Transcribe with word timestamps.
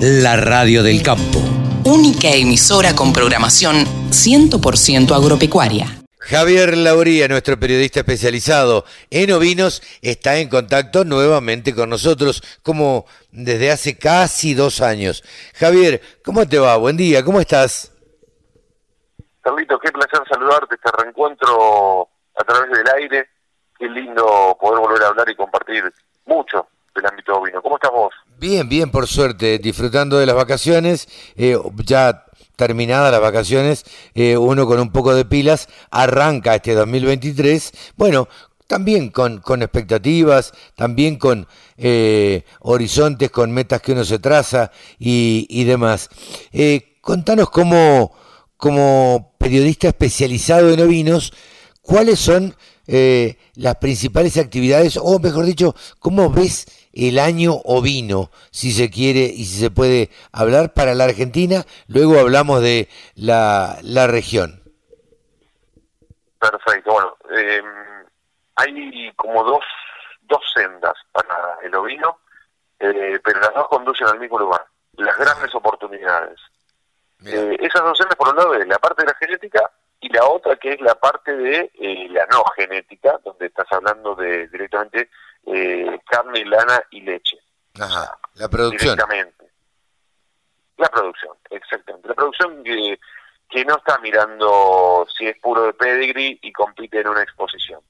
la 0.00 0.34
radio 0.34 0.82
del 0.82 1.02
campo. 1.02 1.40
Única 1.84 2.28
emisora 2.28 2.94
con 2.94 3.12
programación 3.12 3.84
100% 4.08 5.14
agropecuaria. 5.14 5.88
Javier 6.18 6.74
Lauría, 6.78 7.28
nuestro 7.28 7.60
periodista 7.60 8.00
especializado 8.00 8.86
en 9.10 9.30
ovinos, 9.30 9.82
está 10.00 10.38
en 10.38 10.48
contacto 10.48 11.04
nuevamente 11.04 11.74
con 11.74 11.90
nosotros, 11.90 12.42
como 12.62 13.04
desde 13.30 13.70
hace 13.70 13.98
casi 13.98 14.54
dos 14.54 14.80
años. 14.80 15.22
Javier, 15.54 16.00
¿cómo 16.24 16.48
te 16.48 16.58
va? 16.58 16.78
Buen 16.78 16.96
día, 16.96 17.22
¿cómo 17.22 17.38
estás? 17.38 17.92
Carlito, 19.42 19.78
qué 19.78 19.92
placer 19.92 20.22
saludarte, 20.30 20.76
este 20.76 20.90
reencuentro 20.96 22.08
a 22.36 22.44
través 22.44 22.70
del 22.70 22.88
aire. 22.96 23.28
Qué 23.78 23.86
lindo 23.86 24.56
poder 24.58 24.80
volver 24.80 25.02
a 25.02 25.08
hablar 25.08 25.28
y 25.28 25.36
compartir 25.36 25.84
mucho 26.24 26.68
del 26.94 27.04
ámbito 27.04 27.36
ovino. 27.36 27.60
¿Cómo 27.60 27.76
estás 27.76 27.90
vos? 27.90 28.14
Bien, 28.40 28.66
bien, 28.70 28.90
por 28.90 29.06
suerte, 29.06 29.58
disfrutando 29.58 30.18
de 30.18 30.24
las 30.24 30.34
vacaciones, 30.34 31.08
eh, 31.36 31.58
ya 31.84 32.24
terminadas 32.56 33.12
las 33.12 33.20
vacaciones, 33.20 33.84
eh, 34.14 34.34
uno 34.34 34.66
con 34.66 34.80
un 34.80 34.90
poco 34.92 35.14
de 35.14 35.26
pilas 35.26 35.68
arranca 35.90 36.54
este 36.54 36.72
2023, 36.72 37.70
bueno, 37.98 38.28
también 38.66 39.10
con, 39.10 39.40
con 39.40 39.60
expectativas, 39.60 40.52
también 40.74 41.16
con 41.16 41.46
eh, 41.76 42.46
horizontes, 42.60 43.30
con 43.30 43.52
metas 43.52 43.82
que 43.82 43.92
uno 43.92 44.06
se 44.06 44.18
traza 44.18 44.70
y, 44.98 45.46
y 45.50 45.64
demás. 45.64 46.08
contanos 47.02 47.50
cómo, 47.50 48.14
como 48.56 49.34
periodista 49.36 49.88
especializado 49.88 50.70
en 50.70 50.80
ovinos, 50.80 51.34
cuáles 51.82 52.18
son 52.20 52.56
las 52.86 53.76
principales 53.76 54.38
actividades, 54.38 54.98
o 55.00 55.18
mejor 55.18 55.44
dicho, 55.44 55.76
cómo 55.98 56.30
ves 56.30 56.66
el 56.92 57.18
año 57.18 57.52
ovino, 57.64 58.30
si 58.50 58.72
se 58.72 58.90
quiere 58.90 59.20
y 59.20 59.44
si 59.44 59.60
se 59.60 59.70
puede 59.70 60.10
hablar 60.32 60.72
para 60.72 60.94
la 60.94 61.04
Argentina, 61.04 61.64
luego 61.88 62.18
hablamos 62.18 62.60
de 62.62 62.88
la, 63.14 63.78
la 63.82 64.06
región. 64.06 64.62
Perfecto, 66.38 66.92
bueno, 66.92 67.16
eh, 67.36 67.62
hay 68.56 69.12
como 69.14 69.44
dos, 69.44 69.64
dos 70.22 70.40
sendas 70.54 70.94
para 71.12 71.58
el 71.62 71.74
ovino, 71.74 72.20
eh, 72.78 73.20
pero 73.22 73.40
las 73.40 73.54
dos 73.54 73.68
conducen 73.68 74.06
al 74.08 74.18
mismo 74.18 74.38
lugar, 74.38 74.64
las 74.94 75.16
grandes 75.18 75.54
oportunidades. 75.54 76.40
Eh, 77.26 77.56
esas 77.60 77.82
dos 77.82 77.98
sendas, 77.98 78.16
por 78.16 78.30
un 78.30 78.36
lado, 78.36 78.54
es 78.54 78.66
la 78.66 78.78
parte 78.78 79.02
de 79.02 79.08
la 79.08 79.18
genética 79.18 79.70
y 80.00 80.08
la 80.08 80.24
otra 80.24 80.56
que 80.56 80.72
es 80.72 80.80
la 80.80 80.94
parte 80.94 81.36
de 81.36 81.70
la 82.10 82.26
no 82.32 82.42
genética, 82.56 83.20
donde 83.22 83.46
estás 83.46 83.66
hablando 83.70 84.14
de 84.14 84.48
directamente 84.48 85.10
eh, 85.46 86.00
carne, 86.08 86.44
lana 86.44 86.82
y 86.90 87.00
leche. 87.02 87.38
Ajá, 87.78 88.18
la 88.34 88.48
producción. 88.48 88.96
Directamente. 88.96 89.50
La 90.76 90.88
producción, 90.88 91.36
exactamente. 91.50 92.08
La 92.08 92.14
producción 92.14 92.64
que, 92.64 92.98
que 93.48 93.64
no 93.64 93.76
está 93.76 93.98
mirando 93.98 95.06
si 95.16 95.26
es 95.26 95.38
puro 95.40 95.64
de 95.64 95.72
pedigree 95.74 96.38
y 96.40 96.52
compite 96.52 97.00
en 97.00 97.08
una 97.08 97.22
exposición. 97.22 97.80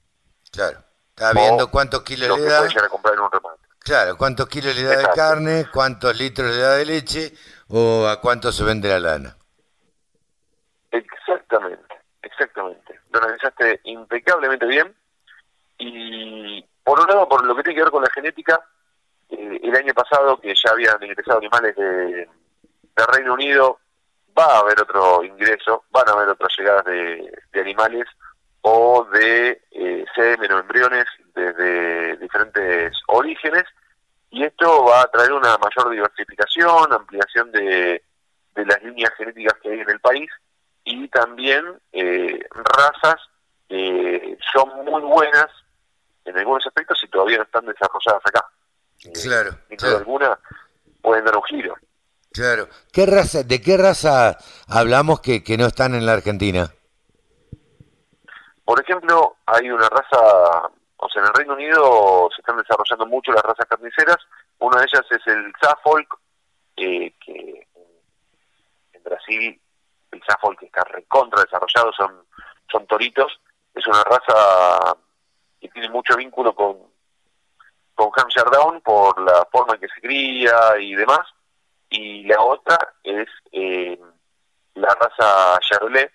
Claro, 0.51 0.83
está 1.11 1.33
viendo 1.33 1.71
cuántos 1.71 2.03
kilos 2.03 2.39
le 2.39 2.45
da. 2.47 2.65
a 2.65 2.89
comprar 2.89 3.15
en 3.15 3.21
un 3.21 3.31
remate. 3.31 3.61
Claro, 3.79 4.17
cuántos 4.17 4.49
kilos 4.49 4.77
le 4.77 4.83
da 4.83 4.97
de 4.97 5.09
carne, 5.15 5.67
cuántos 5.73 6.17
litros 6.17 6.51
le 6.51 6.59
da 6.59 6.77
de 6.77 6.85
leche 6.85 7.33
o 7.69 8.07
a 8.07 8.21
cuánto 8.21 8.53
se 8.53 8.65
vende 8.65 8.89
la 8.89 9.01
lana. 9.01 9.37
Exactamente, 10.91 11.95
exactamente. 12.23 13.01
Lo 13.13 13.21
analizaste 13.21 13.81
impecablemente 13.85 14.67
bien 14.67 14.95
y 15.79 16.65
por 16.91 16.99
un 16.99 17.07
lado, 17.07 17.29
por 17.29 17.45
lo 17.45 17.55
que 17.55 17.63
tiene 17.63 17.77
que 17.77 17.83
ver 17.85 17.93
con 17.93 18.03
la 18.03 18.11
genética, 18.11 18.61
eh, 19.29 19.61
el 19.63 19.77
año 19.77 19.95
pasado 19.95 20.41
que 20.41 20.53
ya 20.57 20.73
habían 20.73 21.01
ingresado 21.01 21.39
animales 21.39 21.77
de, 21.77 22.29
Reino 23.13 23.35
Unido, 23.35 23.79
va 24.37 24.57
a 24.57 24.59
haber 24.59 24.83
otro 24.83 25.23
ingreso, 25.23 25.85
van 25.93 26.09
a 26.09 26.13
haber 26.13 26.31
otras 26.31 26.53
llegadas 26.59 26.85
de, 26.85 27.61
animales 27.61 28.09
o 28.63 29.07
de 29.13 29.63
eh, 29.71 30.05
semen 30.17 30.51
o 30.51 30.59
embriones 30.59 31.05
desde 31.33 32.17
diferentes 32.17 32.93
orígenes 33.07 33.65
y 34.31 34.45
esto 34.45 34.85
va 34.85 35.03
a 35.03 35.11
traer 35.13 35.33
una 35.33 35.57
mayor 35.59 35.91
diversificación, 35.91 36.93
ampliación 36.93 37.53
de, 37.53 38.03
las 38.57 38.83
líneas 38.83 39.13
genéticas 39.17 39.55
que 39.63 39.71
hay 39.71 39.81
en 39.81 39.91
el 39.91 40.01
país 40.01 40.29
y 40.85 41.07
también 41.09 41.65
eh, 41.93 42.45
razas 42.53 43.21
que 43.69 44.37
son 44.53 44.85
muy 44.85 45.03
buenas 45.03 45.47
en 46.25 46.39
algunos 46.39 46.67
aspectos 46.67 46.99
si 47.01 47.09
todavía 47.09 47.39
no 47.39 47.45
están 47.45 47.67
desarrolladas 47.67 48.23
acá. 48.25 48.47
Claro. 49.23 49.51
Sin 49.69 49.77
duda 49.79 49.99
alguna 49.99 50.39
pueden 51.01 51.25
dar 51.25 51.37
un 51.37 51.43
giro. 51.45 51.75
Claro. 52.33 52.69
¿Qué 52.93 53.07
raza, 53.07 53.43
¿De 53.43 53.61
qué 53.61 53.77
raza 53.77 54.37
hablamos 54.69 55.21
que, 55.21 55.43
que 55.43 55.57
no 55.57 55.67
están 55.67 55.95
en 55.95 56.07
la 56.07 56.13
Argentina? 56.13 56.71
Por 58.65 58.81
ejemplo, 58.81 59.37
hay 59.47 59.69
una 59.69 59.89
raza, 59.89 60.71
o 60.97 61.09
sea, 61.09 61.23
en 61.23 61.29
el 61.29 61.35
Reino 61.35 61.55
Unido 61.55 62.29
se 62.35 62.41
están 62.41 62.57
desarrollando 62.57 63.05
mucho 63.07 63.33
las 63.33 63.43
razas 63.43 63.67
carniceras. 63.67 64.19
Una 64.61 64.79
de 64.79 64.87
ellas 64.87 65.05
es 65.11 65.27
el 65.27 65.53
Suffolk, 65.61 66.21
eh, 66.77 67.13
que 67.19 67.67
en 68.93 69.03
Brasil 69.03 69.61
el 70.13 70.23
Suffolk 70.23 70.63
está 70.63 70.85
recontra 70.85 71.43
desarrollado, 71.43 71.93
son, 71.93 72.25
son 72.71 72.87
toritos. 72.87 73.41
Es 73.75 73.85
una 73.89 74.05
raza 74.05 74.97
y 75.61 75.69
tiene 75.69 75.89
mucho 75.91 76.17
vínculo 76.17 76.55
con, 76.55 76.79
con 77.95 78.11
Hampshire 78.17 78.51
Down 78.51 78.81
por 78.81 79.21
la 79.21 79.47
forma 79.51 79.75
en 79.75 79.81
que 79.81 79.89
se 79.89 80.01
cría 80.01 80.79
y 80.79 80.95
demás. 80.95 81.27
Y 81.91 82.25
la 82.25 82.41
otra 82.41 82.79
es 83.03 83.29
eh, 83.53 83.99
la 84.75 84.95
raza 84.95 85.59
Charolais 85.61 86.11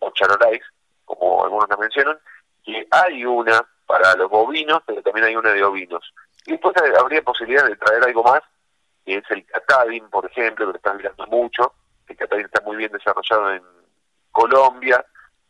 o 0.00 0.10
Charolais, 0.10 0.62
como 1.04 1.44
algunos 1.44 1.68
la 1.68 1.76
mencionan, 1.76 2.18
que 2.64 2.86
hay 2.90 3.24
una 3.24 3.64
para 3.86 4.14
los 4.16 4.30
bovinos, 4.30 4.82
pero 4.86 5.02
también 5.02 5.26
hay 5.26 5.36
una 5.36 5.52
de 5.52 5.62
ovinos. 5.62 6.12
Y 6.46 6.52
después 6.52 6.74
habría 6.98 7.22
posibilidad 7.22 7.66
de 7.66 7.76
traer 7.76 8.04
algo 8.04 8.24
más, 8.24 8.40
que 9.04 9.16
es 9.16 9.24
el 9.30 9.44
Catadin, 9.46 10.08
por 10.10 10.26
ejemplo, 10.26 10.66
que 10.66 10.72
lo 10.72 10.76
están 10.76 10.96
mirando 10.96 11.26
mucho. 11.28 11.74
El 12.08 12.16
Catadin 12.16 12.46
está 12.46 12.60
muy 12.62 12.76
bien 12.76 12.90
desarrollado 12.90 13.52
en 13.52 13.62
Colombia, 14.32 15.04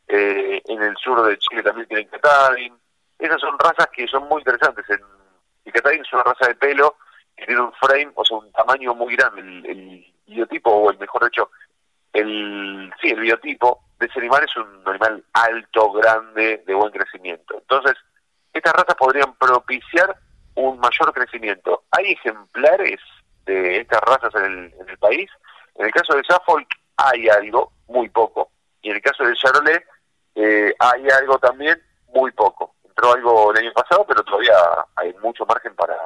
eh, 0.08 0.60
en 0.66 0.82
el 0.82 0.96
sur 0.96 1.22
de 1.26 1.38
Chile 1.38 1.62
también 1.62 1.86
tienen 1.88 2.08
Catadin, 2.08 2.74
esas 3.22 3.40
son 3.40 3.56
razas 3.58 3.88
que 3.92 4.06
son 4.08 4.28
muy 4.28 4.40
interesantes. 4.40 4.84
En 4.90 5.00
Icataín 5.64 6.02
es 6.02 6.12
una 6.12 6.24
raza 6.24 6.48
de 6.48 6.56
pelo 6.56 6.96
que 7.36 7.46
tiene 7.46 7.60
un 7.60 7.72
frame, 7.74 8.10
o 8.14 8.24
sea, 8.24 8.38
un 8.38 8.52
tamaño 8.52 8.94
muy 8.94 9.14
grande. 9.14 9.40
El, 9.40 10.06
biotipo, 10.26 10.70
o 10.70 10.90
el 10.90 10.98
mejor 10.98 11.24
dicho, 11.24 11.50
el, 12.14 12.90
sí, 13.00 13.10
el 13.10 13.20
biotipo 13.20 13.84
de 13.98 14.06
ese 14.06 14.18
animal 14.18 14.44
es 14.44 14.56
un 14.56 14.82
animal 14.88 15.22
alto, 15.34 15.92
grande, 15.92 16.62
de 16.66 16.74
buen 16.74 16.90
crecimiento. 16.90 17.58
Entonces, 17.58 17.94
estas 18.52 18.72
razas 18.72 18.94
podrían 18.94 19.34
propiciar 19.34 20.16
un 20.54 20.78
mayor 20.78 21.12
crecimiento. 21.12 21.84
Hay 21.90 22.12
ejemplares 22.12 22.98
de 23.44 23.80
estas 23.80 24.00
razas 24.00 24.34
en 24.36 24.44
el, 24.44 24.74
en 24.80 24.88
el 24.88 24.98
país. 24.98 25.30
En 25.74 25.86
el 25.86 25.92
caso 25.92 26.14
de 26.14 26.22
Suffolk 26.24 26.68
hay 26.96 27.28
algo, 27.28 27.72
muy 27.88 28.08
poco. 28.08 28.50
Y 28.80 28.90
en 28.90 28.96
el 28.96 29.02
caso 29.02 29.24
de 29.24 29.34
Charolais 29.34 29.82
eh, 30.34 30.74
hay 30.78 31.08
algo 31.10 31.38
también, 31.38 31.80
muy 32.08 32.30
poco 32.32 32.74
entró 32.92 33.12
algo 33.12 33.50
el 33.52 33.58
año 33.58 33.72
pasado, 33.72 34.04
pero 34.06 34.22
todavía 34.22 34.54
hay 34.96 35.12
mucho 35.22 35.44
margen 35.46 35.74
para, 35.74 35.96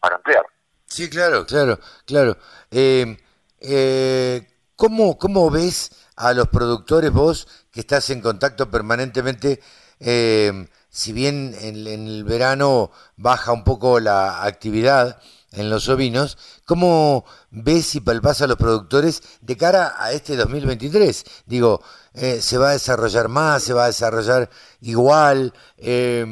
para 0.00 0.16
ampliar. 0.16 0.44
Sí, 0.86 1.08
claro, 1.10 1.46
claro, 1.46 1.78
claro. 2.06 2.36
Eh, 2.70 3.16
eh, 3.60 4.46
¿cómo, 4.76 5.18
¿Cómo 5.18 5.50
ves 5.50 5.90
a 6.16 6.32
los 6.32 6.48
productores 6.48 7.12
vos 7.12 7.66
que 7.70 7.80
estás 7.80 8.10
en 8.10 8.20
contacto 8.20 8.70
permanentemente? 8.70 9.60
Eh, 10.00 10.68
si 10.88 11.12
bien 11.12 11.54
en, 11.60 11.86
el 11.86 12.24
verano 12.24 12.90
baja 13.16 13.52
un 13.52 13.64
poco 13.64 14.00
la 14.00 14.44
actividad 14.44 15.20
en 15.52 15.70
los 15.70 15.88
ovinos, 15.88 16.38
¿cómo 16.64 17.24
ves 17.50 17.94
y 17.94 18.00
palpas 18.00 18.42
a 18.42 18.46
los 18.46 18.56
productores 18.56 19.22
de 19.40 19.56
cara 19.56 19.94
a 19.98 20.12
este 20.12 20.36
2023? 20.36 21.24
Digo, 21.46 21.82
eh, 22.20 22.40
¿se 22.40 22.58
va 22.58 22.70
a 22.70 22.72
desarrollar 22.72 23.28
más? 23.28 23.62
¿Se 23.62 23.72
va 23.72 23.84
a 23.84 23.88
desarrollar 23.88 24.48
igual? 24.80 25.52
Eh, 25.76 26.24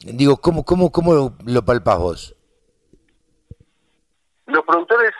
digo, 0.00 0.36
¿cómo, 0.38 0.64
cómo, 0.64 0.90
¿cómo 0.92 1.36
lo 1.44 1.64
palpas 1.64 1.98
vos? 1.98 2.36
Los 4.46 4.64
productores, 4.64 5.12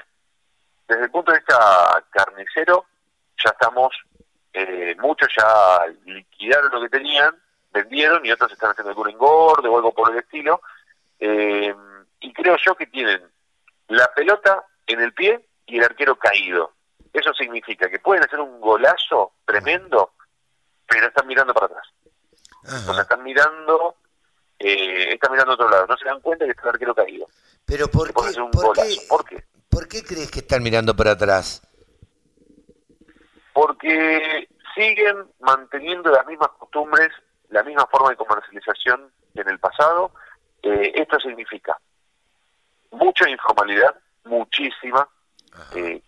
desde 0.86 1.04
el 1.04 1.10
punto 1.10 1.32
de 1.32 1.38
vista 1.38 2.04
carnicero, 2.10 2.86
ya 3.44 3.50
estamos, 3.50 3.92
eh, 4.52 4.94
muchos 5.00 5.28
ya 5.36 5.80
liquidaron 6.04 6.70
lo 6.72 6.80
que 6.82 6.88
tenían, 6.88 7.34
vendieron 7.72 8.24
y 8.24 8.30
otros 8.30 8.52
están 8.52 8.70
haciendo 8.70 8.90
algún 8.90 9.10
engorde 9.10 9.68
o 9.68 9.76
algo 9.76 9.92
por 9.92 10.12
el 10.12 10.18
estilo. 10.18 10.60
Eh, 11.18 11.74
y 12.20 12.32
creo 12.32 12.56
yo 12.64 12.74
que 12.74 12.86
tienen 12.86 13.22
la 13.88 14.08
pelota 14.14 14.64
en 14.86 15.00
el 15.00 15.12
pie 15.12 15.48
y 15.66 15.78
el 15.78 15.84
arquero 15.84 16.16
caído. 16.16 16.72
Eso 17.16 17.32
significa 17.32 17.88
que 17.88 17.98
pueden 17.98 18.22
hacer 18.24 18.38
un 18.40 18.60
golazo 18.60 19.32
tremendo, 19.46 20.12
pero 20.86 21.08
están 21.08 21.26
mirando 21.26 21.54
para 21.54 21.66
atrás. 21.66 21.88
O 22.86 22.92
sea, 22.92 23.02
están 23.02 23.22
mirando, 23.22 23.96
eh, 24.58 25.14
están 25.14 25.32
mirando 25.32 25.52
a 25.52 25.54
otro 25.54 25.70
lado. 25.70 25.86
No 25.86 25.96
se 25.96 26.04
dan 26.04 26.20
cuenta 26.20 26.44
que 26.44 26.50
está 26.50 26.64
el 26.64 26.68
arquero 26.68 26.94
caído. 26.94 27.26
Pero 27.64 27.88
¿por 27.88 28.12
qué? 28.12 28.38
Un 28.38 28.50
¿Por, 28.50 28.76
qué? 28.76 28.96
¿Por 29.08 29.24
qué? 29.24 29.44
¿Por 29.70 29.88
qué 29.88 30.02
crees 30.02 30.30
que 30.30 30.40
están 30.40 30.62
mirando 30.62 30.94
para 30.94 31.12
atrás? 31.12 31.62
Porque 33.54 34.46
siguen 34.74 35.16
manteniendo 35.40 36.10
las 36.10 36.26
mismas 36.26 36.50
costumbres, 36.58 37.08
la 37.48 37.62
misma 37.62 37.86
forma 37.86 38.10
de 38.10 38.16
comercialización 38.16 39.10
que 39.34 39.40
en 39.40 39.48
el 39.48 39.58
pasado. 39.58 40.12
Eh, 40.62 40.92
esto 40.96 41.18
significa 41.18 41.78
mucha 42.90 43.26
informalidad, 43.30 43.94
muchísima. 44.24 45.08
Eh, 45.74 46.02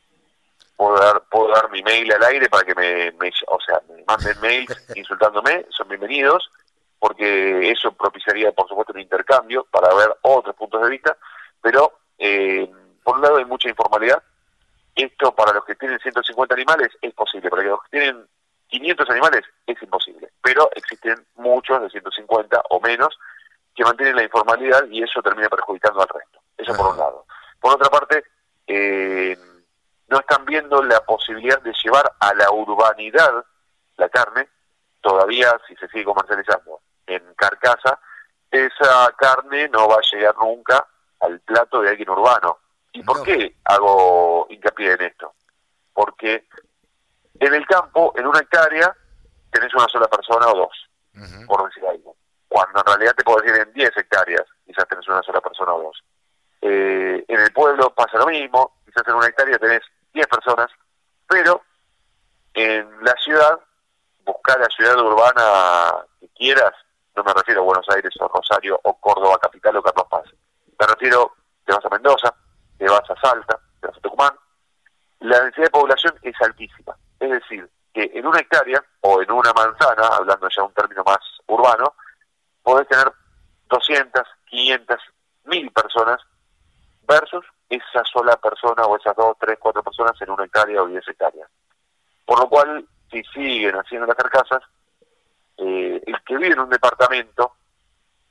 puedo 0.79 0.97
dar, 0.97 1.25
puedo 1.29 1.49
dar 1.49 1.69
mi 1.73 1.83
mail 1.83 2.11
al 2.13 2.23
aire 2.23 2.49
para 2.49 2.63
que 2.63 2.75
me, 2.75 3.09
o 3.49 3.61
sea, 3.61 3.83
me 3.89 4.05
manden 4.05 4.41
mails 4.41 4.87
insultándome, 4.95 5.67
son 5.71 5.89
bienvenidos, 5.89 6.49
porque 7.01 7.71
eso 7.71 7.93
propiciaría, 7.93 8.53
por 8.53 8.69
supuesto, 8.69 8.93
un 8.93 9.01
intercambio 9.01 9.67
para 9.73 9.93
ver 9.95 10.17
otros 10.23 10.55
puntos 10.55 10.81
de 10.81 10.89
vista, 10.89 11.17
pero 11.61 11.99
eh, 12.17 12.71
por 13.03 13.17
un 13.17 13.23
lado 13.23 13.37
hay 13.39 13.45
mucha 13.45 13.69
informalidad. 13.69 14.23
Esto 14.95 15.35
para 15.35 15.53
los 15.53 15.65
que 15.65 15.75
tienen 15.75 15.99
150 15.99 16.55
animales 16.55 16.89
es 17.03 17.13
posible, 17.13 17.51
para 17.51 17.65
los 17.65 17.83
que 17.83 17.99
tienen 17.99 18.25
500 18.69 19.11
animales 19.11 19.43
es 19.67 19.83
imposible, 19.83 20.31
pero 20.41 20.71
existen 20.77 21.27
muchos 21.37 21.83
de 21.83 21.91
150 21.91 22.63
o 22.71 22.81
menos 22.81 23.19
que 23.75 23.83
mantienen 23.83 24.15
la 24.15 24.23
informalidad 24.23 24.85
y 24.91 25.03
eso 25.03 25.21
termina 25.23 25.49
perjudicando 25.49 26.03
al 26.03 26.09
resto. 26.09 26.39
Eso 26.57 26.75
por 26.77 26.93
un 26.93 26.99
lado. 26.99 27.25
Por 27.61 27.75
otra 27.75 27.89
parte, 27.89 28.25
eh, 28.67 29.37
no 30.09 30.21
están 30.21 30.45
viendo 30.45 30.83
la 30.83 31.01
posibilidad 31.01 31.61
de 31.63 31.73
llevar 31.83 32.13
a 32.19 32.35
la 32.35 32.51
urbanidad 32.51 33.45
la 33.97 34.09
carne, 34.09 34.49
todavía 35.01 35.59
si 35.67 35.75
se 35.77 35.89
sigue 35.89 36.05
comercializando 36.05 36.81
en 37.07 37.23
carcasa, 37.35 37.99
esa 38.51 39.13
carne 39.17 39.69
no 39.69 39.89
va 39.89 39.97
a 39.97 40.11
llegar 40.17 40.35
nunca 40.39 40.87
al 41.21 41.41
plato 41.41 41.83
de 41.83 41.91
alguien 41.91 42.09
urbano. 42.11 42.59
¿Y 42.93 43.03
por 43.03 43.23
qué 43.23 43.57
hago 43.65 44.47
hincapié 44.49 44.93
en 44.93 45.03
esto? 45.03 45.35
Porque 45.93 46.47
en 47.41 47.55
el 47.55 47.67
campo, 47.67 48.13
en 48.17 48.27
una 48.27 48.41
hectárea, 48.41 48.95
tenés 49.51 49.75
una 49.75 49.89
sola 49.89 50.07
persona 50.09 50.49
o 50.49 50.57
dos, 50.57 51.47
por 51.47 51.67
decir 51.67 51.85
algo. 51.87 52.17
Cuando 52.49 52.81
en 52.81 52.87
realidad 52.87 53.15
te 53.15 53.25
puedo 53.25 53.41
decir 53.41 53.61
en 53.61 53.73
10 53.73 53.97
hectáreas, 53.97 54.45
quizás 54.65 54.89
tenés 54.89 55.07
una 55.09 55.23
sola 55.23 55.41
persona 55.41 55.75
o 55.75 55.83
dos. 55.83 56.03
Eh, 56.63 57.25
en 57.29 57.41
el 57.41 57.53
pueblo 57.53 57.95
pasa 57.95 58.19
lo 58.19 58.27
mismo, 58.27 58.79
quizás 58.87 59.07
en 59.07 59.15
una 59.15 59.27
hectárea 59.27 59.59
tenés 59.59 59.83
10 60.13 60.27
personas, 60.27 60.71
pero 61.27 61.63
en 62.55 63.05
la 63.05 63.15
ciudad, 63.23 63.59
buscar 64.25 64.59
la 64.59 64.67
ciudad 64.67 64.99
urbana 64.99 66.05
que 66.21 66.29
quieras, 66.29 66.73
no 67.17 67.25
me 67.25 67.33
refiero 67.33 67.61
a 67.61 67.65
Buenos 67.65 67.89
Aires 67.91 68.15
o 68.21 68.29
Rosario 68.29 68.81
o 68.83 68.95
Córdoba 69.01 69.39
capital 69.39 69.77
o 69.77 69.83
Carlos 69.83 70.07
Paz, 70.09 70.25
me 70.79 70.87
refiero, 70.87 71.33
te 71.65 71.73
vas 71.73 71.85
a 71.85 71.89
Mendoza, 71.89 72.35
te 72.79 72.89
vas 72.89 73.11
a 73.11 73.21
Salta, 73.21 73.59
te 73.81 73.87
vas 73.87 73.97
a 73.97 74.01
Tucumán, 74.01 74.33
la 75.21 75.41
densidad 75.41 75.67
de 75.67 75.71
población 75.71 76.15
es 76.23 76.35
altísima. 76.41 76.97
Es 77.19 77.31
decir, 77.31 77.69
que 77.93 78.11
en 78.15 78.27
una 78.27 78.41
hectárea 78.41 78.83
o 79.01 79.21
en 79.21 79.31
una 79.31 79.53
manzana, 79.53 80.07
hablando 80.09 80.49
ya 80.49 80.63
de 80.63 80.69
un 80.69 80.75
término 80.75 81.03
más 81.05 81.19
urbano, 81.47 81.95
podés 82.63 82.87
tener 82.89 83.13
200, 83.69 84.23
500, 84.47 84.97
1000 85.45 85.71
personas 85.73 86.21
versus 87.07 87.45
esa 87.69 88.05
sola 88.05 88.37
persona 88.37 88.85
o 88.85 88.97
esas 88.97 89.15
dos, 89.17 89.37
tres, 89.39 89.59
cuatro 89.59 89.83
personas 89.83 90.21
en 90.21 90.31
una 90.31 90.45
hectárea 90.45 90.83
o 90.83 90.87
diez 90.87 91.07
hectáreas. 91.07 91.49
Por 92.25 92.41
lo 92.41 92.49
cual, 92.49 92.87
si 93.11 93.23
siguen 93.25 93.75
haciendo 93.77 94.07
las 94.07 94.17
carcasas, 94.17 94.63
eh, 95.59 96.03
el 96.07 96.23
que 96.25 96.37
vive 96.37 96.53
en 96.53 96.61
un 96.61 96.71
departamento 96.71 97.53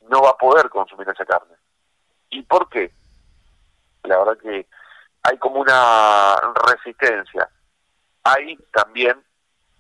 no 0.10 0.22
va 0.22 0.32
a 0.32 0.38
poder 0.38 0.70
consumir 0.70 1.08
esa 1.10 1.26
carne. 1.26 1.56
¿Y 2.30 2.42
por 2.44 2.70
qué? 2.70 2.92
La 4.04 4.18
verdad 4.18 4.38
que 4.38 4.68
hay 5.24 5.38
como 5.38 5.60
una 5.60 6.36
resistencia. 6.68 7.50
Hay 8.24 8.58
también 8.72 9.22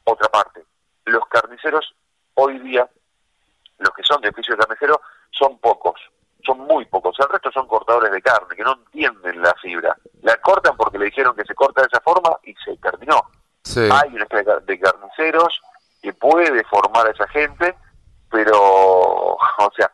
otra 0.04 0.30
parte. 0.30 0.63
Los 1.06 1.25
carniceros 1.27 1.95
hoy 2.33 2.59
día, 2.59 2.88
los 3.80 3.92
que 3.92 4.04
son 4.04 4.21
de 4.21 4.30
oficio 4.30 4.56
de 4.56 4.59
carnicero, 4.59 5.01
son 5.31 5.57
pocos 5.59 6.00
son 6.45 6.60
muy 6.60 6.86
pocos. 6.86 7.16
El 7.19 7.30
resto 7.30 7.51
son 7.51 7.68
cortadores 7.68 8.12
de 8.12 8.22
carne, 8.22 8.56
que 8.56 8.63
no 8.63 8.74
entienden 8.74 9.42
la 9.42 9.54
fibra. 9.62 9.95
La 10.22 10.36
cortan 10.38 10.75
porque 10.78 10.98
le 10.98 11.06
dijeron 11.06 11.36
que 11.36 11.45
se 11.45 11.56
corta 11.56 11.81
de 11.81 11.88
esa 11.92 12.01
forma 12.01 12.38
y 12.44 12.54
se 12.63 12.75
terminó. 12.78 13.22
Hay 13.75 14.13
una 14.13 14.24
especie 14.24 14.54
de 14.66 14.80
carniceros 14.80 15.62
que 16.01 16.13
puede 16.13 16.63
formar 16.66 17.07
a 17.07 17.12
esa 17.12 17.28
gente, 17.28 17.75
pero, 18.31 18.57
o 19.36 19.72
sea, 19.75 19.92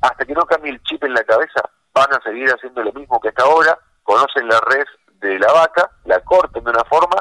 hasta 0.00 0.24
que 0.24 0.34
no 0.34 0.46
cambie 0.46 0.72
el 0.72 0.82
chip 0.82 1.04
en 1.04 1.14
la 1.14 1.24
cabeza, 1.24 1.60
van 1.92 2.12
a 2.14 2.22
seguir 2.22 2.48
haciendo 2.48 2.82
lo 2.82 2.92
mismo 2.92 3.20
que 3.20 3.28
hasta 3.28 3.44
ahora, 3.44 3.78
conocen 4.02 4.48
la 4.48 4.60
red 4.60 4.86
de 5.20 5.38
la 5.38 5.52
vaca, 5.52 5.90
la 6.04 6.20
cortan 6.20 6.64
de 6.64 6.70
una 6.70 6.84
forma, 6.84 7.16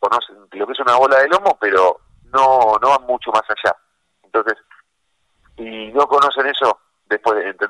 conocen 0.00 0.36
lo 0.50 0.66
que 0.66 0.72
es 0.72 0.80
una 0.80 0.96
bola 0.96 1.18
de 1.18 1.28
lomo, 1.28 1.56
pero 1.60 2.00
no, 2.32 2.78
no 2.80 2.88
van 2.88 3.06
mucho 3.06 3.30
más 3.30 3.42
allá. 3.48 3.76
Entonces, 4.24 4.56
y 5.56 5.92
no 5.92 6.06
conocen 6.06 6.46
eso, 6.46 6.78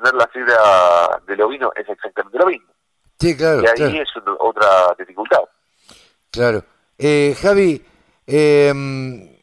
entender 0.03 0.13
la 0.15 0.27
fibra 0.27 1.21
del 1.25 1.41
ovino 1.41 1.71
es 1.75 1.87
exactamente 1.87 2.37
lo 2.37 2.47
mismo. 2.47 2.67
Sí, 3.19 3.35
claro. 3.35 3.61
Y 3.61 3.81
ahí 3.81 3.97
es 3.99 4.09
otra 4.39 4.95
dificultad. 4.97 5.39
Claro. 6.29 6.63
Eh, 6.97 7.35
Javi, 7.39 7.83
em, 8.27 9.23
eh, 9.23 9.37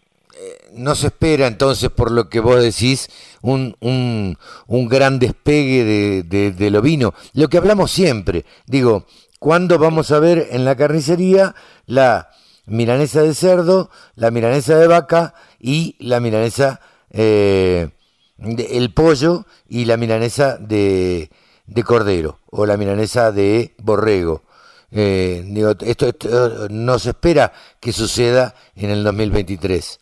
no 0.73 0.95
se 0.95 1.09
espera 1.09 1.47
entonces, 1.47 1.91
por 1.91 2.11
lo 2.11 2.29
que 2.29 2.41
vos 2.41 2.63
decís, 2.63 3.09
un, 3.43 3.77
un, 3.81 4.37
un 4.67 4.89
gran 4.89 5.19
despegue 5.19 5.85
de, 5.85 6.23
de, 6.25 6.53
del 6.53 6.77
ovino. 6.77 7.15
Lo 7.35 7.49
que 7.49 7.59
hablamos 7.59 7.91
siempre, 7.91 8.45
digo, 8.67 9.07
¿cuándo 9.39 9.79
vamos 9.79 10.11
a 10.11 10.19
ver 10.19 10.49
en 10.51 10.65
la 10.65 10.77
carnicería 10.77 11.55
la 11.87 12.31
milanesa 12.67 13.23
de 13.23 13.35
cerdo, 13.35 13.91
la 14.15 14.31
milanesa 14.31 14.77
de 14.77 14.87
vaca 14.87 15.35
y 15.59 15.97
la 15.99 16.21
milanesa 16.21 16.81
eh, 17.11 17.91
el 18.41 18.93
pollo 18.95 19.45
y 19.69 19.85
la 19.85 19.97
milanesa 19.97 20.57
de, 20.57 21.31
de 21.67 21.85
cordero 21.85 22.39
o 22.51 22.67
la 22.67 22.77
milanesa 22.77 23.33
de 23.33 23.75
borrego. 23.79 24.43
Eh, 24.93 25.43
digo, 25.45 25.71
esto, 25.81 26.07
no 26.71 26.99
se 26.99 27.11
espera 27.11 27.53
que 27.81 27.93
suceda 27.93 28.55
en 28.75 28.91
el 28.91 29.05
2023. 29.05 30.01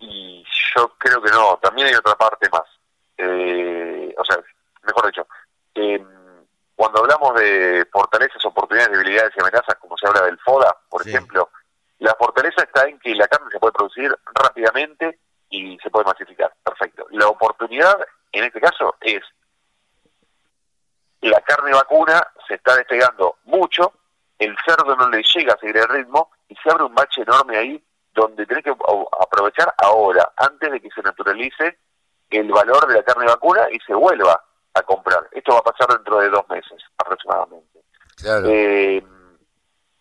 Y 0.00 0.44
yo 0.74 0.92
creo 0.98 1.22
que 1.22 1.30
no, 1.30 1.58
también 1.62 1.88
hay 1.88 1.94
otra 1.94 2.16
parte 2.16 2.48
más. 2.50 2.64
Eh, 3.16 4.14
o 4.18 4.24
sea, 4.24 4.38
mejor 4.82 5.06
dicho, 5.06 5.26
em, 5.74 6.04
cuando 6.74 7.00
hablamos 7.00 7.34
de 7.36 7.86
fortalezas, 7.92 8.44
oportunidades, 8.44 8.92
debilidades 8.92 9.32
y 9.36 9.40
amenazas, 9.40 9.76
como 9.76 9.96
se 9.96 10.08
habla 10.08 10.22
del 10.22 10.38
FODA, 10.40 10.76
por 10.88 11.06
ejemplo, 11.06 11.50
la 12.00 12.14
fortaleza 12.18 12.64
está 12.64 12.88
en 12.88 12.98
que 12.98 13.14
la 13.14 13.28
carne 13.28 13.46
se 13.52 13.60
puede 13.60 13.72
producir 13.72 14.12
rápidamente 14.34 15.20
y 15.54 15.78
se 15.78 15.90
puede 15.90 16.06
masificar. 16.06 16.52
Perfecto. 16.62 17.06
La 17.10 17.28
oportunidad 17.28 17.98
en 18.32 18.44
este 18.44 18.60
caso 18.60 18.96
es 19.00 19.22
la 21.20 21.40
carne 21.40 21.72
vacuna 21.72 22.26
se 22.46 22.54
está 22.54 22.76
despegando 22.76 23.36
mucho, 23.44 23.92
el 24.38 24.54
cerdo 24.66 24.94
no 24.96 25.08
le 25.08 25.22
llega 25.22 25.54
a 25.54 25.58
seguir 25.58 25.78
el 25.78 25.88
ritmo 25.88 26.30
y 26.48 26.56
se 26.56 26.70
abre 26.70 26.84
un 26.84 26.94
bache 26.94 27.22
enorme 27.22 27.56
ahí 27.56 27.82
donde 28.12 28.46
tiene 28.46 28.62
que 28.62 28.74
aprovechar 29.20 29.74
ahora, 29.78 30.30
antes 30.36 30.70
de 30.70 30.80
que 30.80 30.90
se 30.90 31.02
naturalice 31.02 31.78
el 32.30 32.50
valor 32.50 32.86
de 32.86 32.94
la 32.94 33.02
carne 33.02 33.26
vacuna 33.26 33.68
y 33.72 33.78
se 33.80 33.94
vuelva 33.94 34.44
a 34.74 34.82
comprar. 34.82 35.28
Esto 35.32 35.52
va 35.52 35.58
a 35.60 35.62
pasar 35.72 35.88
dentro 35.88 36.18
de 36.18 36.28
dos 36.28 36.48
meses 36.48 36.82
aproximadamente. 36.98 37.80
Eh, 38.46 39.02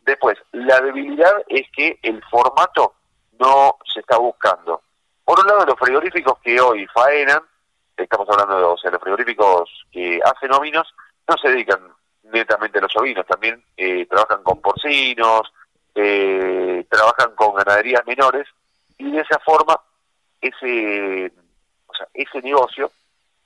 después, 0.01 0.38
la 0.51 0.79
debilidad 0.81 1.33
es 1.48 1.69
que 1.72 2.00
el 2.01 2.24
formato 2.25 2.95
no 3.39 3.77
se 3.91 4.00
está 4.00 4.17
buscando. 4.17 4.81
Por 5.24 5.39
un 5.39 5.48
lado, 5.48 5.65
los 5.65 5.80
frigoríficos 5.80 6.38
que 6.39 6.60
hoy 6.60 6.86
faenan, 6.88 7.42
estamos 7.96 8.27
hablando 8.30 8.58
de 8.58 8.63
o 8.63 8.77
sea, 8.77 8.92
los 8.92 9.01
frigoríficos 9.01 9.86
que 9.92 10.20
hacen 10.24 10.53
ovinos, 10.53 10.94
no 11.27 11.38
se 11.38 11.50
dedican 11.50 11.80
netamente 12.24 12.80
a 12.80 12.82
los 12.82 12.96
ovinos, 12.96 13.25
también 13.25 13.63
eh, 13.77 14.06
trabajan 14.08 14.44
con 14.44 14.62
porcinos, 14.62 15.53
eh, 15.96 16.86
trabajan 16.89 17.36
con 17.36 17.56
ganaderías 17.56 18.06
menores, 18.06 18.48
y 18.98 19.12
de 19.12 19.22
esa 19.22 19.39
forma 19.39 19.80
ese, 20.42 21.32
o 21.88 21.94
sea, 21.94 22.08
ese 22.13 22.42
negocio 22.42 22.92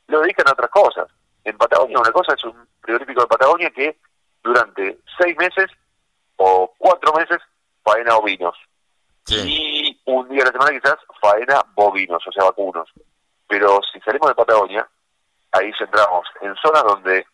lo 0.08 0.22
dedican 0.22 0.48
a 0.48 0.54
otras 0.54 0.70
cosas. 0.70 1.08
En 1.44 1.58
Patagonia 1.58 2.00
una 2.00 2.12
cosa 2.12 2.34
es 2.34 2.44
un 2.44 2.68
frigorífico 2.82 3.22
de 3.22 3.28
Patagonia 3.28 3.70
que 3.70 3.98
durante 4.44 5.00
seis 5.18 5.38
meses 5.38 5.70
o 6.38 6.74
cuatro 6.78 7.14
meses 7.14 7.38
faena 7.84 8.18
ovinos. 8.18 8.56
Y 9.30 9.77
un 10.08 10.28
día 10.30 10.44
a 10.44 10.46
la 10.46 10.52
semana 10.52 10.72
quizás 10.72 10.98
faena 11.22 11.64
bovinos, 11.76 12.26
o 12.26 12.32
sea, 12.32 12.46
vacunos. 12.46 12.90
Pero 13.48 13.80
si 13.92 14.00
salimos 14.02 14.30
de 14.30 14.36
Patagonia, 14.36 14.88
ahí 15.52 15.72
centramos 15.78 16.26
en 16.42 16.56
zonas 16.56 16.84
donde 16.84 17.26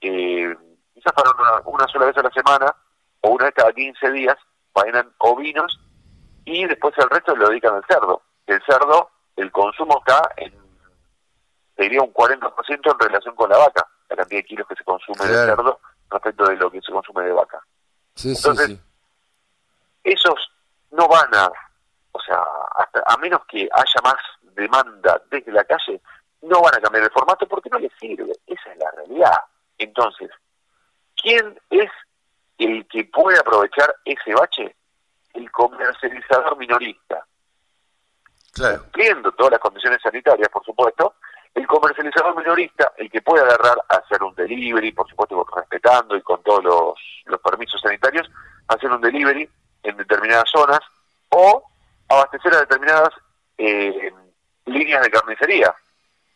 eh, 0.00 0.56
quizás 0.94 1.12
para 1.12 1.62
una, 1.64 1.88
sola 1.88 2.06
vez 2.06 2.16
a 2.16 2.22
la 2.22 2.30
semana 2.30 2.74
o 3.20 3.30
una 3.30 3.46
vez 3.46 3.54
cada 3.54 3.72
15 3.72 4.10
días 4.12 4.36
faenan 4.72 5.12
ovinos 5.18 5.78
y 6.44 6.64
después 6.66 6.94
el 6.98 7.10
resto 7.10 7.34
lo 7.34 7.48
dedican 7.48 7.74
al 7.74 7.84
cerdo. 7.86 8.22
El 8.46 8.62
cerdo, 8.64 9.10
el 9.36 9.50
consumo 9.50 9.98
está 9.98 10.30
en, 10.36 10.52
te 11.76 11.84
diría, 11.84 12.02
un 12.02 12.12
40% 12.12 12.92
en 12.92 12.98
relación 12.98 13.34
con 13.34 13.50
la 13.50 13.58
vaca, 13.58 13.86
la 14.10 14.16
cantidad 14.16 14.40
de 14.40 14.44
kilos 14.44 14.66
que 14.68 14.76
se 14.76 14.84
consume 14.84 15.26
del 15.26 15.46
cerdo 15.46 15.80
respecto 16.08 16.44
de 16.44 16.56
lo 16.56 16.70
que 16.70 16.80
se 16.82 16.92
consume 16.92 17.24
de 17.24 17.32
vaca. 17.32 17.60
Sí, 18.14 18.34
Entonces, 18.36 18.66
sí, 18.66 18.80
esos 20.04 20.52
no 20.92 21.08
van 21.08 21.34
a, 21.34 21.50
o 22.12 22.20
sea, 22.20 22.42
hasta, 22.76 23.02
a 23.06 23.16
menos 23.18 23.42
que 23.46 23.68
haya 23.72 24.00
más 24.02 24.16
demanda 24.54 25.20
desde 25.30 25.52
la 25.52 25.64
calle, 25.64 26.00
no 26.42 26.60
van 26.60 26.74
a 26.74 26.80
cambiar 26.80 27.04
el 27.04 27.10
formato 27.10 27.46
porque 27.46 27.70
no 27.70 27.78
les 27.78 27.92
sirve. 27.98 28.32
Esa 28.46 28.72
es 28.72 28.78
la 28.78 28.90
realidad. 28.92 29.40
Entonces, 29.78 30.30
¿quién 31.16 31.58
es 31.70 31.90
el 32.58 32.86
que 32.88 33.04
puede 33.04 33.38
aprovechar 33.38 33.94
ese 34.04 34.34
bache? 34.34 34.76
El 35.34 35.50
comercializador 35.50 36.56
minorista. 36.58 37.24
Claro. 38.52 38.82
Cumpliendo 38.82 39.32
todas 39.32 39.52
las 39.52 39.60
condiciones 39.60 40.00
sanitarias, 40.02 40.48
por 40.50 40.64
supuesto, 40.64 41.14
el 41.54 41.66
comercializador 41.66 42.36
minorista, 42.36 42.92
el 42.96 43.10
que 43.10 43.22
puede 43.22 43.42
agarrar 43.42 43.78
a 43.88 43.96
hacer 43.96 44.22
un 44.22 44.34
delivery, 44.34 44.92
por 44.92 45.08
supuesto 45.08 45.46
respetando 45.54 46.16
y 46.16 46.22
con 46.22 46.42
todos 46.42 46.64
los, 46.64 46.94
los 47.26 47.40
permisos 47.40 47.80
sanitarios, 47.80 48.30
hacer 48.68 48.90
un 48.90 49.00
delivery 49.00 49.48
en 49.82 49.96
determinadas 49.96 50.50
zonas 50.50 50.80
o 51.30 51.71
abastecer 52.12 52.54
a 52.54 52.60
determinadas 52.60 53.10
eh, 53.58 54.12
líneas 54.66 55.02
de 55.02 55.10
carnicería, 55.10 55.74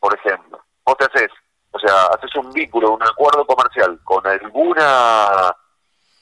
por 0.00 0.14
ejemplo. 0.14 0.60
Vos 0.84 0.96
te 0.98 1.04
haces, 1.04 1.30
o 1.70 1.78
sea, 1.78 2.06
haces 2.06 2.34
un 2.36 2.52
vínculo, 2.52 2.94
un 2.94 3.02
acuerdo 3.02 3.44
comercial 3.46 3.98
con 4.04 4.26
alguna 4.26 5.54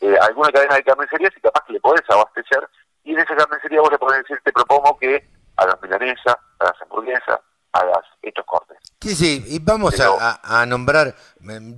eh, 0.01 0.17
alguna 0.21 0.51
cadena 0.51 0.77
de 0.77 0.85
carnicerías 0.85 1.33
y 1.37 1.41
capaz 1.41 1.65
que 1.67 1.75
le 1.75 1.81
podés 1.81 2.03
abastecer 2.09 2.69
y 3.05 3.13
en 3.13 3.19
esa 3.19 3.37
carnicería 3.37 3.81
vos 3.81 3.91
le 3.91 3.99
podés 3.99 4.23
decir, 4.23 4.39
te 4.43 4.53
propongo 4.53 4.97
que 4.99 5.29
hagas 5.57 5.77
milanesa, 5.83 6.39
hagas 6.59 6.83
hamburguesa, 6.83 7.41
hagas 7.73 8.05
estos 8.23 8.45
cortes. 8.47 8.79
Sí, 9.01 9.15
sí, 9.15 9.45
y 9.47 9.59
vamos 9.59 9.95
a, 10.01 10.67
nombrar, 10.67 11.15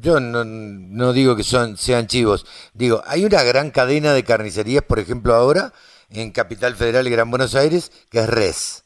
yo 0.00 0.20
no, 0.20 0.44
no 0.44 1.12
digo 1.12 1.34
que 1.34 1.42
son 1.42 1.76
sean 1.76 2.06
chivos, 2.06 2.46
digo, 2.72 3.02
hay 3.06 3.24
una 3.24 3.42
gran 3.42 3.70
cadena 3.70 4.12
de 4.12 4.24
carnicerías, 4.24 4.84
por 4.84 5.00
ejemplo, 5.00 5.34
ahora 5.34 5.72
en 6.10 6.30
Capital 6.30 6.76
Federal 6.76 7.06
y 7.06 7.10
Gran 7.10 7.30
Buenos 7.30 7.54
Aires, 7.54 7.90
que 8.10 8.20
es 8.20 8.28
Res. 8.28 8.84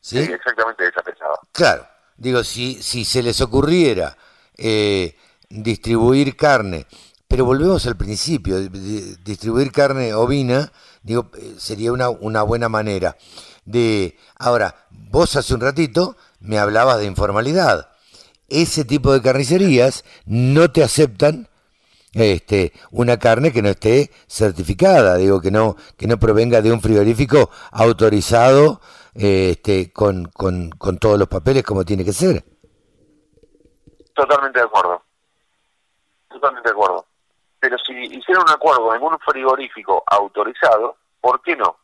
¿Sí? 0.00 0.18
exactamente 0.18 0.86
esa 0.88 1.00
pensaba. 1.02 1.38
Claro, 1.52 1.86
digo, 2.16 2.42
si, 2.42 2.82
si 2.82 3.04
se 3.04 3.22
les 3.22 3.40
ocurriera 3.40 4.16
eh, 4.56 5.16
distribuir 5.48 6.36
carne, 6.36 6.86
pero 7.28 7.44
volvemos 7.44 7.86
al 7.86 7.96
principio, 7.96 8.58
distribuir 8.60 9.70
carne 9.70 10.12
ovina, 10.12 10.72
digo, 11.02 11.30
eh, 11.38 11.54
sería 11.56 11.92
una, 11.92 12.10
una 12.10 12.42
buena 12.42 12.68
manera 12.68 13.16
de... 13.64 14.18
Ahora, 14.38 14.86
vos 14.90 15.36
hace 15.36 15.54
un 15.54 15.60
ratito 15.60 16.16
me 16.40 16.58
hablabas 16.58 16.98
de 16.98 17.06
informalidad. 17.06 17.90
Ese 18.48 18.84
tipo 18.84 19.12
de 19.12 19.22
carnicerías 19.22 20.04
no 20.26 20.70
te 20.70 20.82
aceptan 20.82 21.48
este, 22.12 22.72
una 22.90 23.18
carne 23.18 23.52
que 23.52 23.62
no 23.62 23.70
esté 23.70 24.10
certificada, 24.26 25.16
digo 25.16 25.40
que 25.40 25.50
no 25.50 25.76
que 25.96 26.06
no 26.06 26.18
provenga 26.18 26.60
de 26.60 26.72
un 26.72 26.80
frigorífico 26.80 27.50
autorizado 27.70 28.80
este, 29.14 29.92
con, 29.92 30.26
con, 30.26 30.70
con 30.70 30.98
todos 30.98 31.18
los 31.18 31.28
papeles 31.28 31.62
como 31.62 31.84
tiene 31.84 32.04
que 32.04 32.12
ser. 32.12 32.44
Totalmente 34.14 34.58
de 34.58 34.64
acuerdo. 34.64 35.02
Totalmente 36.28 36.68
de 36.68 36.72
acuerdo. 36.72 37.06
Pero 37.60 37.78
si 37.78 37.92
hicieran 37.92 38.42
un 38.42 38.50
acuerdo 38.50 38.94
en 38.94 39.02
un 39.02 39.18
frigorífico 39.20 40.02
autorizado, 40.06 40.96
¿por 41.20 41.40
qué 41.42 41.56
no? 41.56 41.76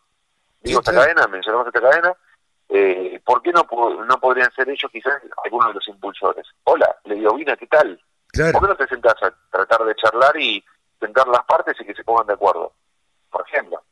Digo, 0.61 0.81
esta 0.81 0.93
cadena, 0.93 1.27
mencionamos 1.29 1.69
esta 1.69 1.81
cadena, 1.81 2.13
eh, 2.69 3.21
¿por 3.25 3.41
qué 3.43 3.53
no, 3.53 3.67
no 4.05 4.21
podrían 4.21 4.53
ser 4.53 4.69
ellos 4.69 4.91
quizás 4.91 5.23
algunos 5.45 5.69
de 5.69 5.75
los 5.75 5.89
impulsores? 5.89 6.47
Hola, 6.65 6.97
le 7.05 7.15
digo, 7.15 7.35
Vina, 7.35 7.57
¿qué 7.57 7.67
tal? 7.67 7.99
¿Por 8.33 8.61
qué 8.61 8.69
no 8.69 8.77
te 8.77 8.87
sentás 8.87 9.15
a 9.23 9.33
tratar 9.51 9.85
de 9.85 9.95
charlar 9.95 10.39
y 10.41 10.63
sentar 11.01 11.27
las 11.29 11.45
partes 11.45 11.77
y 11.81 11.85
que 11.85 11.95
se 11.95 12.05
pongan 12.05 12.27
de 12.27 12.35
acuerdo? 12.35 12.73
Por 13.31 13.45
ejemplo. 13.49 13.83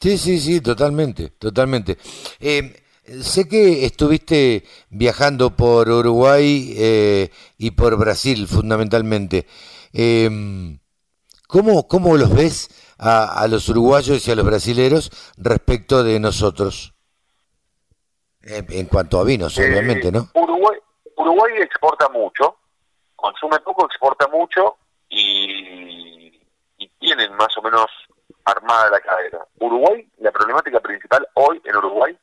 Sí, 0.00 0.16
sí, 0.16 0.38
sí, 0.38 0.60
totalmente, 0.60 1.30
totalmente. 1.30 1.98
Eh, 2.38 2.82
sé 3.20 3.48
que 3.48 3.84
estuviste 3.84 4.64
viajando 4.90 5.50
por 5.50 5.88
Uruguay 5.88 6.74
eh, 6.76 7.30
y 7.56 7.72
por 7.72 7.96
Brasil 7.96 8.46
fundamentalmente. 8.46 9.46
Eh, 9.92 10.78
¿cómo, 11.48 11.88
¿Cómo 11.88 12.16
los 12.16 12.34
ves 12.34 12.94
a, 12.98 13.42
a 13.42 13.48
los 13.48 13.68
uruguayos 13.68 14.26
y 14.26 14.30
a 14.30 14.36
los 14.36 14.46
brasileros 14.46 15.10
respecto 15.36 16.04
de 16.04 16.20
nosotros? 16.20 16.94
En, 18.50 18.86
cuanto 18.86 19.20
a 19.20 19.24
vinos, 19.24 19.58
eh, 19.58 19.68
obviamente, 19.68 20.10
¿no? 20.10 20.30
Uruguay, 20.34 20.78
Uruguay 21.16 21.52
exporta 21.58 22.08
mucho, 22.08 22.56
consume 23.18 23.58
poco, 23.60 23.84
exporta 23.84 24.28
mucho 24.28 24.76
y, 25.08 26.32
tienen 27.00 27.34
más 27.36 27.56
o 27.56 27.62
menos 27.62 27.86
armada 28.44 28.90
la 28.90 29.00
cadena. 29.00 29.38
Uruguay, 29.60 30.06
la 30.18 30.30
problemática 30.30 30.80
principal 30.80 31.26
hoy 31.34 31.60
en 31.64 31.76
Uruguay, 31.76 32.18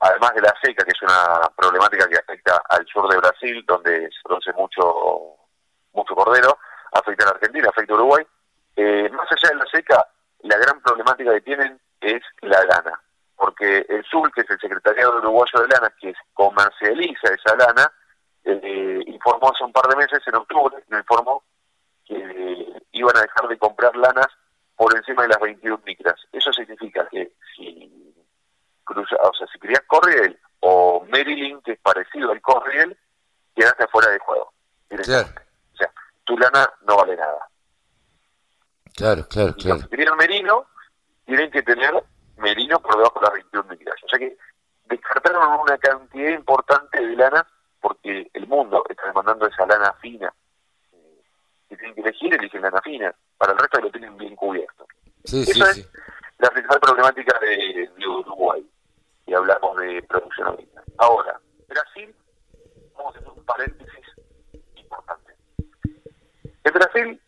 además 0.00 0.34
de 0.34 0.40
la 0.40 0.54
seca, 0.62 0.82
que 0.82 0.90
es 0.90 1.02
una 1.02 1.48
problemática 1.54 2.08
que 2.08 2.16
afecta 2.16 2.60
al 2.68 2.84
sur 2.86 3.08
de 3.08 3.18
Brasil, 3.18 3.62
donde 3.66 4.08
se 4.08 4.22
produce 4.24 4.52
mucho, 4.54 5.36
mucho 5.92 6.14
cordero, 6.14 6.58
afecta 6.92 7.26
a 7.26 7.30
Argentina, 7.30 7.68
afecta 7.68 7.92
a 7.92 7.96
Uruguay. 7.96 8.26
Eh, 8.76 9.08
más 9.10 9.28
allá 9.30 9.50
de 9.50 9.56
la 9.56 9.66
seca, 9.70 10.06
la 10.40 10.56
gran 10.56 10.80
problemática 10.80 11.32
que 11.32 11.42
tienen 11.42 11.78
es 12.00 12.22
la 12.40 12.64
lana 12.64 13.00
porque 13.36 13.84
el 13.88 14.04
SUL, 14.04 14.32
que 14.32 14.42
es 14.42 14.50
el 14.50 14.60
Secretariado 14.60 15.18
Uruguayo 15.18 15.60
de 15.60 15.68
Lana, 15.68 15.92
que 16.00 16.14
comercializa 16.32 17.28
esa 17.28 17.56
lana, 17.56 17.92
eh, 18.44 19.02
informó 19.06 19.50
hace 19.50 19.64
un 19.64 19.72
par 19.72 19.86
de 19.88 19.96
meses, 19.96 20.22
en 20.26 20.34
octubre, 20.34 20.76
informó 20.90 21.42
que 22.04 22.82
iban 22.92 23.16
a 23.16 23.22
dejar 23.22 23.48
de 23.48 23.58
comprar 23.58 23.96
lanas 23.96 24.28
por 24.76 24.94
encima 24.96 25.22
de 25.22 25.28
las 25.28 25.40
21 25.40 25.80
micras. 25.86 26.20
Eso 26.32 26.52
significa 26.52 27.06
que 27.10 27.32
si 27.56 28.14
cruza, 28.84 29.16
o 29.16 29.32
sea, 29.34 29.46
si 29.46 29.58
querías 29.58 29.82
Corriel 29.86 30.38
o 30.60 31.04
Maryland, 31.10 31.62
que 31.62 31.72
es 31.72 31.78
parecido 31.80 32.32
al 32.32 32.40
Corriel, 32.40 32.96
quedaste 33.54 33.86
fuera 33.88 34.10
de 34.10 34.18
juego. 34.18 34.52
Claro. 34.88 35.28
O 35.72 35.76
sea, 35.76 35.90
tu 36.24 36.36
lana 36.38 36.68
no 36.86 36.96
vale 36.96 37.16
nada. 37.16 37.48
Claro, 38.94 39.26
claro, 39.28 39.54
claro. 39.54 39.80
si 39.80 39.88
querían 39.88 40.16
merino, 40.16 40.66
tienen 41.24 41.50
que 41.50 41.62
tener 41.62 41.92
merino 42.36 42.80
por 42.80 42.96
debajo 42.96 43.20
de 43.20 43.26
las 43.26 43.34
21 43.34 43.64
micras. 43.70 43.96
O 44.04 44.08
sea 44.08 44.18
que 44.18 44.36
descartaron 44.86 45.60
una 45.60 45.78
cantidad 45.78 46.30
importante 46.30 47.00
de 47.00 47.16
lana 47.16 47.46
porque 47.84 48.30
el 48.32 48.46
mundo 48.46 48.82
está 48.88 49.06
demandando 49.08 49.46
esa 49.46 49.66
lana 49.66 49.92
fina. 50.00 50.32
Eh, 50.90 51.20
si 51.68 51.76
tienen 51.76 51.94
que 51.94 52.00
elegir, 52.00 52.32
eligen 52.32 52.62
lana 52.62 52.80
fina. 52.80 53.14
Para 53.36 53.52
el 53.52 53.58
resto 53.58 53.78
lo 53.78 53.90
tienen 53.90 54.16
bien 54.16 54.34
cubierto. 54.36 54.86
Sí, 55.22 55.42
Esa 55.42 55.70
es 55.70 55.86
la 56.38 56.48
principal 56.48 56.80
problemática 56.80 57.38
de, 57.40 57.90
Uruguay. 58.08 58.66
Y 59.26 59.34
hablamos 59.34 59.76
de 59.76 60.02
producción 60.04 60.48
agrícola. 60.48 60.82
Ahora, 60.96 61.38
Brasil, 61.68 62.14
vamos 62.96 63.16
a 63.16 63.18
hacer 63.18 63.30
un 63.30 63.44
paréntesis 63.44 64.06
importante. 64.76 65.34
En 66.64 66.72
Brasil, 66.72 67.20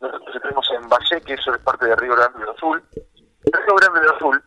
nosotros 0.00 0.40
tenemos 0.40 0.70
en 0.70 0.88
Valle, 0.88 1.20
que 1.26 1.34
eso 1.34 1.54
es 1.54 1.60
parte 1.60 1.84
de 1.84 1.96
Río 1.96 2.16
Grande 2.16 2.46
do 2.46 2.56
Sul, 2.56 2.82
el 2.94 3.52
Río 3.52 3.74
Grande 3.76 4.00
do 4.00 4.18
Sul 4.18 4.42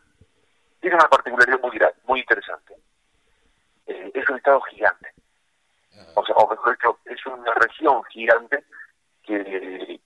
tiene 0.82 0.96
una 0.96 1.08
particularidad 1.08 1.60
muy, 1.62 1.80
muy 2.08 2.20
interesante. 2.22 2.74
Eh, 3.86 4.12
es 4.16 4.30
un 4.30 4.38
estado 4.38 4.60
gigante. 4.62 5.13
O 6.16 6.26
sea, 6.26 6.36
o 6.36 6.50
mejor 6.50 6.78
dicho, 6.78 7.00
es 7.06 7.26
una 7.26 7.54
región 7.56 8.04
gigante 8.06 8.64
que, 9.24 10.00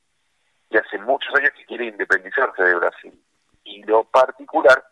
que 0.69 0.77
hace 0.77 0.97
muchos 0.99 1.33
años 1.35 1.51
que 1.55 1.65
quiere 1.65 1.85
independizarse 1.85 2.63
de 2.63 2.75
Brasil. 2.75 3.23
Y 3.63 3.83
lo 3.83 4.03
particular, 4.05 4.83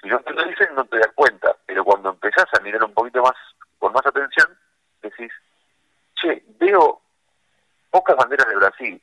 si 0.00 0.08
no 0.08 0.18
te 0.20 0.32
lo 0.32 0.44
dicen, 0.44 0.74
no 0.74 0.84
te 0.84 0.98
das 0.98 1.12
cuenta, 1.14 1.56
pero 1.66 1.84
cuando 1.84 2.10
empezás 2.10 2.46
a 2.52 2.62
mirar 2.62 2.84
un 2.84 2.94
poquito 2.94 3.22
más, 3.22 3.34
con 3.78 3.92
más 3.92 4.06
atención, 4.06 4.56
decís, 5.02 5.32
che, 6.14 6.44
veo 6.58 7.00
pocas 7.90 8.16
banderas 8.16 8.48
de 8.48 8.56
Brasil. 8.56 9.02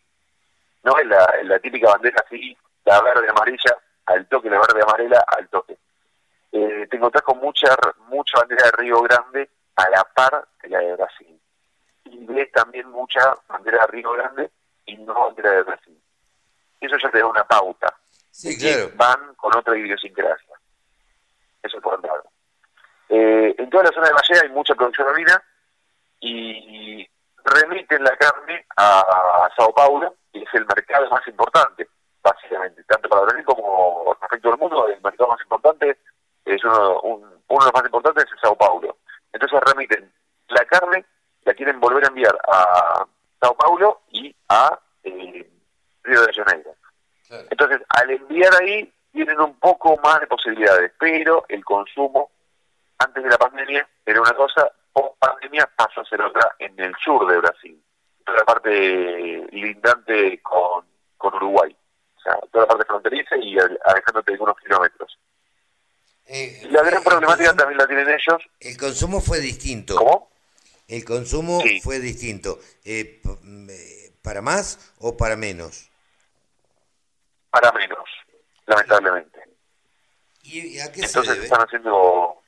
No 0.84 0.98
es 0.98 1.06
la, 1.08 1.60
típica 1.60 1.90
bandera 1.90 2.24
así, 2.26 2.58
la 2.86 3.02
verde 3.02 3.30
amarilla, 3.30 3.78
al 4.06 4.26
toque, 4.28 4.50
la 4.50 4.60
verde 4.60 4.82
amarela 4.82 5.24
al 5.28 5.50
toque. 5.50 5.78
Eh, 6.52 6.88
te 6.90 6.96
encontrás 6.96 7.24
con 7.24 7.40
mucha, 7.40 7.76
mucha 8.08 8.40
bandera 8.40 8.66
de 8.66 8.72
Río 8.72 9.02
Grande 9.02 9.50
a 9.76 9.90
la 9.90 10.04
par 10.06 10.48
de 10.64 10.70
la 10.70 10.80
de 10.80 10.96
Brasil. 10.96 11.27
Ves 12.38 12.52
también 12.52 12.88
mucha 12.92 13.36
bandera 13.48 13.80
de 13.80 13.88
Río 13.88 14.12
Grande 14.12 14.52
y 14.86 14.96
no 14.98 15.14
bandera 15.16 15.54
de 15.54 15.64
Brasil. 15.64 16.00
Eso 16.80 16.96
ya 17.02 17.10
te 17.10 17.18
da 17.18 17.26
una 17.26 17.44
pauta. 17.44 17.92
Sí, 18.30 18.56
claro. 18.56 18.92
Van 18.96 19.34
con 19.34 19.56
otra 19.56 19.76
idiosincrasia. 19.76 20.56
Eso 21.64 21.78
es 21.78 21.84
por 21.84 21.96
un 21.96 22.06
lado. 22.06 22.24
Eh, 23.10 23.56
en 23.58 23.70
toda 23.72 23.86
la 23.86 23.92
zona 23.92 24.08
de 24.10 24.14
Valle 24.14 24.40
hay 24.44 24.50
mucha 24.50 24.76
producción 24.76 25.08
ovina 25.08 25.42
y 26.20 27.10
remiten 27.44 28.04
la 28.04 28.16
carne 28.18 28.68
a 28.78 29.50
Sao 29.58 29.74
Paulo, 29.74 30.14
que 30.32 30.44
es 30.44 30.54
el 30.54 30.68
mercado 30.68 31.10
más 31.10 31.28
importante 31.28 31.88
básicamente, 32.22 32.84
tanto 32.84 33.10
para 33.10 33.24
Brasil 33.24 33.46
como 33.46 34.16
respecto 34.22 34.52
al 34.52 34.60
mundo, 34.60 34.88
el 34.90 35.02
mercado 35.02 35.32
más 35.32 35.42
importante 35.42 35.98
es 36.46 36.64
uno, 36.64 37.00
uno 37.02 37.30
de 37.48 37.66
los 37.66 37.74
más 37.74 37.86
importantes 37.86 38.26
es 38.26 38.40
Sao 38.40 38.56
Paulo. 38.56 38.98
Entonces 39.34 39.60
remiten 39.62 40.12
a 42.48 43.06
Sao 43.40 43.56
Paulo 43.56 44.02
y 44.12 44.36
a, 44.50 44.80
eh, 45.04 45.50
Entonces, 47.50 47.82
al 47.90 48.10
enviar 48.10 48.54
ahí, 48.62 48.92
tienen 49.12 49.40
un 49.40 49.56
poco 49.60 49.98
más 50.04 50.20
de 50.20 50.28
posibilidades, 50.28 50.92
pero 51.00 51.46
el 51.50 51.64
consumo 51.66 52.30
antes 53.00 53.24
de 53.24 53.30
la 53.30 53.38
pandemia 53.38 53.88
era 54.06 54.22
una 54.22 54.34
cosa, 54.34 54.72
post 54.94 55.18
pandemia 55.20 55.70
pasó 55.76 56.02
a 56.02 56.06
ser 56.06 56.22
otra 56.22 56.56
en 56.60 56.80
el 56.80 56.94
sur 57.04 57.28
de 57.28 57.38
Brasil, 57.38 57.82
toda 58.26 58.40
la 58.40 58.46
parte 58.46 59.48
lindante 59.52 60.42
con, 60.42 60.86
con 61.18 61.34
Uruguay, 61.36 61.76
o 62.16 62.20
sea, 62.22 62.38
toda 62.52 62.66
la 62.66 62.68
parte 62.68 62.86
fronteriza 62.86 63.38
y 63.38 63.58
alejándote 63.60 64.32
de 64.32 64.34
algunos 64.34 64.58
kilómetros. 64.58 65.20
Eh, 66.26 66.68
la 66.72 66.84
gran 66.84 67.04
problemática 67.04 67.56
también 67.56 67.78
la 67.78 67.88
tienen 67.88 68.10
ellos. 68.10 68.42
El 68.60 68.78
consumo 68.78 69.22
fue 69.22 69.40
distinto. 69.40 69.96
¿Cómo? 69.96 70.30
El 70.88 71.04
consumo 71.04 71.62
fue 71.84 72.00
distinto. 72.00 72.60
Eh, 72.86 73.22
¿Para 74.22 74.42
más 74.42 74.94
o 75.00 75.18
para 75.18 75.36
menos? 75.36 75.90
Para 77.50 77.72
menos, 77.74 78.10
lamentablemente. 78.66 79.40
¿Y 80.44 80.80
a 80.80 80.92
qué 80.92 81.02
Entonces 81.02 81.26
se 81.26 81.34
debe? 81.34 81.46
están 81.46 81.62
haciendo... 81.62 82.42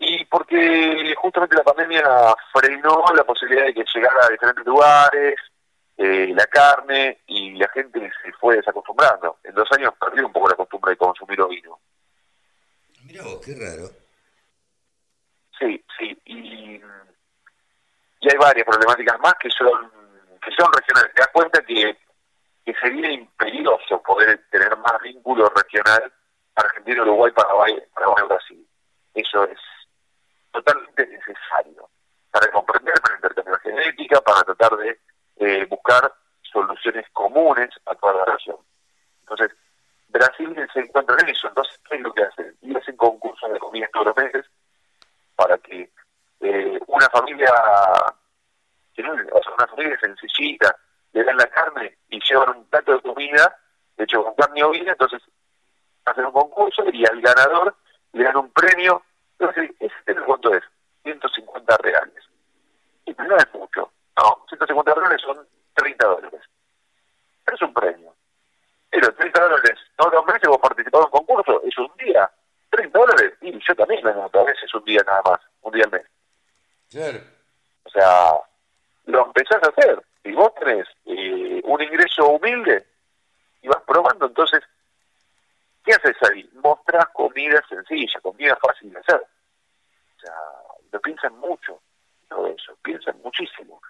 Y 0.00 0.24
porque 0.26 1.12
justamente 1.16 1.56
la 1.56 1.64
pandemia 1.64 2.04
frenó 2.52 3.04
la 3.14 3.24
posibilidad 3.24 3.64
de 3.64 3.74
que 3.74 3.84
llegara 3.92 4.26
a 4.26 4.30
diferentes 4.30 4.64
lugares, 4.64 5.34
eh, 5.96 6.28
la 6.34 6.46
carne, 6.46 7.18
y 7.26 7.54
la 7.54 7.68
gente 7.70 8.12
se 8.22 8.32
fue 8.34 8.56
desacostumbrando. 8.56 9.38
En 9.42 9.54
dos 9.54 9.68
años 9.72 9.92
perdió 9.98 10.26
un 10.26 10.32
poco 10.32 10.48
la 10.48 10.54
costumbre 10.54 10.92
de 10.92 10.98
consumir 10.98 11.40
ovino. 11.40 11.80
Mira 13.04 13.24
vos, 13.24 13.40
qué 13.44 13.54
raro. 13.54 13.90
Sí, 15.58 15.84
sí, 15.98 16.16
y, 16.26 16.80
hay 18.30 18.38
varias 18.38 18.66
problemáticas 18.66 19.18
más 19.20 19.34
que 19.34 19.50
son 19.50 19.90
que 20.42 20.50
son 20.52 20.72
regionales. 20.72 21.14
Te 21.14 21.20
das 21.20 21.30
cuenta 21.32 21.62
que, 21.62 21.96
sería 22.82 23.10
imperioso 23.10 24.02
poder 24.02 24.44
tener 24.50 24.76
más 24.76 25.00
vínculo 25.02 25.50
regional 25.56 26.12
Argentina, 26.54 27.02
Uruguay, 27.02 27.32
Paraguay, 27.32 27.82
Paraguay, 27.94 28.24
Brasil. 28.28 28.68
Eso 29.14 29.44
es 29.44 29.58
totalmente 30.52 31.06
necesario 31.06 31.88
para 32.30 32.50
comprender, 32.52 32.94
para 33.00 33.14
intercambiar 33.16 33.60
genética, 33.60 34.20
para 34.20 34.42
tratar 34.42 34.76
de 34.76 35.00
eh, 35.36 35.64
buscar 35.64 36.12
soluciones 36.42 37.06
comunes 37.12 37.70
a 37.86 37.94
toda 37.94 38.14
la 38.14 38.24
región. 38.26 38.56
Entonces, 39.22 39.56
Brasil 40.08 40.54
se 40.72 40.80
encuentra 40.80 41.16
en 41.20 41.28
eso. 41.28 41.48
Entonces, 41.48 41.80
¿qué 41.88 41.96
es 41.96 42.02
lo 42.02 42.12
que 42.12 42.22
hacen? 42.22 42.56
Y 42.62 42.76
hacen 42.76 42.96
concursos 42.96 43.52
de 43.52 43.58
comida 43.58 43.88
todos 43.92 44.06
los 44.06 44.16
meses 44.16 44.46
para 45.36 45.56
que 45.58 45.90
eh, 46.40 46.80
una 46.86 47.08
familia, 47.10 47.52
o 49.06 49.42
sea, 49.42 49.52
una 49.54 49.66
familia 49.66 49.98
sencillita, 50.00 50.76
le 51.12 51.24
dan 51.24 51.36
la 51.36 51.46
carne 51.46 51.96
y 52.10 52.20
llevan 52.20 52.56
un 52.56 52.64
plato 52.66 52.92
de 52.92 53.00
comida, 53.00 53.58
de 53.96 54.04
hecho 54.04 54.22
con 54.24 54.34
carne 54.34 54.64
ovina, 54.64 54.92
entonces 54.92 55.22
hacen 56.04 56.26
un 56.26 56.32
concurso 56.32 56.84
y 56.92 57.04
al 57.06 57.20
ganador 57.20 57.76
le 58.12 58.24
dan 58.24 58.36
un 58.36 58.50
premio. 58.52 59.02
Entonces, 59.38 59.70
¿ese 59.78 60.20
cuánto 60.22 60.54
es? 60.54 60.64
150 61.04 61.76
reales. 61.78 62.24
Y 63.04 63.12
no 63.12 63.36
es 63.36 63.54
mucho. 63.54 63.90
No, 64.16 64.44
150 64.48 64.94
reales 64.94 65.20
son 65.22 65.46
30 65.74 66.06
dólares. 66.06 66.40
Pero 67.44 67.56
es 67.56 67.62
un 67.62 67.74
premio. 67.74 68.14
Pero 68.90 69.14
30 69.14 69.40
dólares 69.40 69.78
todos 69.98 70.12
los 70.14 70.26
meses 70.26 70.48
vos 70.48 70.58
participás 70.58 71.00
en 71.00 71.04
un 71.06 71.10
concurso, 71.10 71.62
es 71.64 71.76
un 71.76 71.90
día. 71.98 72.30
30 72.70 72.98
dólares, 72.98 73.32
y 73.40 73.58
yo 73.66 73.74
también 73.74 74.04
me 74.04 74.12
noto, 74.12 74.40
a 74.40 74.44
veces 74.44 74.72
un 74.72 74.84
día 74.84 75.02
nada 75.04 75.22
más, 75.24 75.40
un 75.62 75.72
día 75.72 75.84
al 75.84 75.90
mes. 75.90 76.06
Claro. 76.90 77.18
O 77.84 77.90
sea, 77.90 78.32
lo 79.08 79.26
empezás 79.26 79.62
a 79.62 79.70
hacer. 79.70 80.02
Si 80.22 80.32
vos 80.32 80.54
tenés 80.54 80.86
eh, 81.06 81.60
un 81.64 81.82
ingreso 81.82 82.28
humilde 82.28 82.86
y 83.62 83.68
vas 83.68 83.82
probando, 83.86 84.26
entonces, 84.26 84.60
¿qué 85.84 85.92
haces 85.92 86.16
ahí? 86.30 86.48
Mostrás 86.62 87.08
comida 87.08 87.62
sencilla, 87.68 88.20
comida 88.20 88.56
fácil 88.56 88.92
de 88.92 88.98
hacer. 89.00 89.20
O 89.20 90.20
sea, 90.20 90.34
lo 90.92 91.00
piensan 91.00 91.38
mucho, 91.38 91.80
todo 92.28 92.46
eso, 92.48 92.76
piensan 92.82 93.18
muchísimo. 93.22 93.80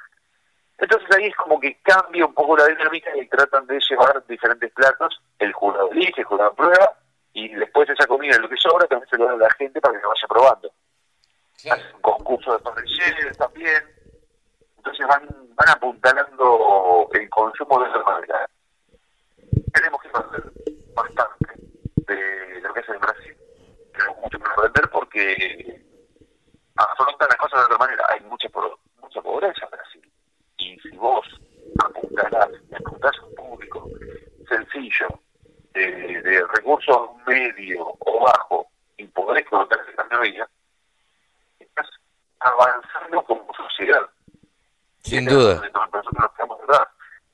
Entonces 0.78 1.08
ahí 1.16 1.26
es 1.26 1.34
como 1.34 1.58
que 1.58 1.76
cambia 1.82 2.24
un 2.24 2.34
poco 2.34 2.56
la 2.56 2.66
dinámica 2.66 3.10
y 3.16 3.26
tratan 3.26 3.66
de 3.66 3.80
llevar 3.90 4.24
diferentes 4.28 4.72
platos, 4.72 5.20
el 5.40 5.52
jurado 5.52 5.90
elige, 5.90 6.20
el 6.20 6.26
jurado 6.26 6.54
prueba, 6.54 6.96
y 7.32 7.48
después 7.54 7.90
esa 7.90 8.06
comida, 8.06 8.38
lo 8.38 8.48
que 8.48 8.56
sobra, 8.56 8.86
también 8.86 9.08
se 9.10 9.16
lo 9.16 9.26
da 9.26 9.32
a 9.32 9.36
la 9.36 9.50
gente 9.50 9.80
para 9.80 9.96
que 9.96 10.02
lo 10.02 10.10
vaya 10.10 10.28
probando. 10.28 10.72
Claro. 11.60 11.80
Hacen 11.80 11.94
un 11.96 12.02
concurso 12.02 12.52
de 12.52 12.58
parrilleros 12.60 13.36
también, 13.36 13.97
entonces 14.98 15.06
van, 15.06 15.54
van 15.54 15.68
apuntalando 15.68 17.08
el 17.12 17.30
consumo 17.30 17.82
de 17.82 17.90
esa 17.90 18.02
manera. 18.02 18.50
Tenemos 19.72 20.02
que 20.02 20.08
aprender 20.08 20.52
bastante 20.94 21.54
de 22.06 22.60
lo 22.60 22.74
que 22.74 22.80
es 22.80 22.88
en 22.88 23.00
Brasil, 23.00 23.36
tenemos 23.92 24.18
mucho 24.18 24.38
que 24.38 24.50
aprender 24.50 24.90
porque 24.90 25.84
afrontan 26.76 27.28
las 27.28 27.38
cosas 27.38 27.60
de 27.60 27.64
otra 27.66 27.78
manera, 27.78 28.04
hay 28.08 28.20
mucha, 28.22 28.48
po- 28.48 28.78
mucha 29.00 29.20
pobreza 29.22 29.64
en 29.64 29.70
Brasil 29.70 30.12
y 30.58 30.78
si 30.80 30.96
vos 30.96 31.26
apuntalás, 31.84 32.48
apuntás 32.74 33.16
a 33.18 33.24
un 33.24 33.34
público 33.34 33.88
sencillo, 34.48 35.08
de, 35.74 36.22
de 36.22 36.44
recursos 36.54 37.10
medio 37.26 37.94
o 38.00 38.20
bajo, 38.24 38.66
y 38.96 39.06
podés 39.08 39.46
colocar 39.46 39.78
esa 39.92 40.02
mayoría, 40.04 40.48
estás 41.60 41.86
avanzando 42.40 43.22
como 43.24 43.52
sociedad. 43.54 44.08
Sin 45.02 45.24
Y 45.24 45.26
es 45.26 45.32
duda. 45.32 45.54
donde 45.54 45.70
Nosotros 45.70 46.04
nos 46.18 46.32
quedamos 46.32 46.60
atrás. 46.62 46.88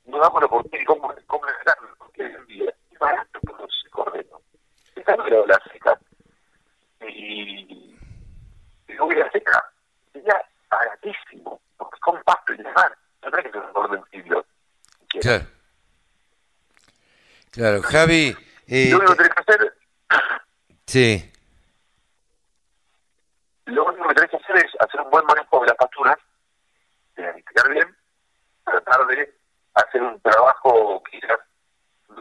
No 0.05 0.19
damos 0.19 0.41
la 0.43 0.47
oportunidad, 0.47 0.87
¿cómo, 0.87 1.15
cómo 1.27 1.47
es 1.49 1.55
grande? 1.65 1.93
Porque 1.97 2.23
hoy 2.25 2.33
en 2.35 2.47
día 2.47 2.75
es 2.93 2.99
barato 2.99 3.41
producir 3.41 3.91
cordero. 3.91 4.43
Está 4.95 5.17
no 5.17 5.47
la 5.47 5.61
seca. 5.73 5.99
Y, 7.09 7.97
y 8.89 8.93
no 8.93 9.07
voy 9.07 9.19
a 9.21 9.31
seca. 9.31 9.65
Sería 10.13 10.45
baratísimo, 10.71 11.61
porque 11.79 11.99
con 12.01 12.23
pasto 12.25 12.53
y 12.53 12.59
demás. 12.59 12.93
No 13.23 13.39
es 13.39 13.45
que 13.45 13.51
se 13.51 13.57
nos 13.59 13.75
orden 13.75 14.05
siglo. 14.11 14.45
Claro. 15.21 15.45
Claro, 17.55 17.83
Javi. 17.83 18.37
eh, 18.67 18.89
Lo 18.91 18.99
único 18.99 19.13
que 19.13 19.23
tenés 19.23 19.35
que 19.35 19.41
hacer, 19.41 19.75
sí. 20.87 21.33
lo 23.67 23.85
único 23.87 24.09
que 24.09 24.15
tenés 24.15 24.31
que 24.31 24.37
hacer 24.39 24.57
es 24.57 24.73
hacer 24.81 25.01
un 25.01 25.11
buen 25.11 25.25
manejo 25.27 25.61
de 25.61 25.67
las 25.69 25.77
facturas, 25.77 26.17
planificar 27.15 27.71
bien, 27.71 27.97
tratar 28.65 29.07
de 29.07 29.35
hacer 29.75 30.03
un 30.03 30.21
trabajo 30.21 31.03
quizás, 31.11 31.39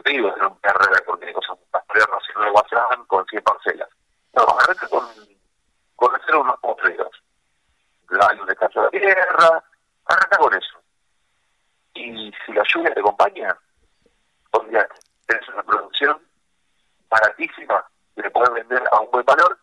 digo 0.06 0.30
hacer 0.30 0.44
un 0.46 0.56
carrera 0.60 1.02
porque 1.06 1.26
hay 1.28 1.34
cosas 1.34 1.58
pastorear 1.72 2.10
no 2.36 2.44
de 2.46 2.52
WhatsApp 2.52 3.08
con 3.08 3.26
100 3.26 3.44
parcelas. 3.44 3.90
No, 4.34 4.44
arranca 4.60 4.88
con, 4.88 5.08
con 5.96 6.16
hacer 6.16 6.36
unos 6.36 6.60
postreros. 6.60 7.24
Hay 8.30 8.40
un 8.40 8.46
descanso 8.48 8.80
de 8.82 8.86
la 8.86 8.92
tierra, 8.92 9.64
arranca 10.06 10.38
con 10.38 10.54
eso. 10.54 10.80
Y 11.96 12.32
si 12.46 12.54
la 12.54 12.64
lluvia 12.74 12.94
te 12.94 13.00
acompaña, 13.00 13.56
olvídate, 14.52 14.96
tenés 15.28 15.48
una 15.50 15.64
producción 15.64 16.22
baratísima, 17.10 17.86
le 18.16 18.30
podés 18.32 18.54
vender 18.54 18.84
a 18.92 19.00
un 19.00 19.12
buen 19.12 19.26
valor 19.26 19.58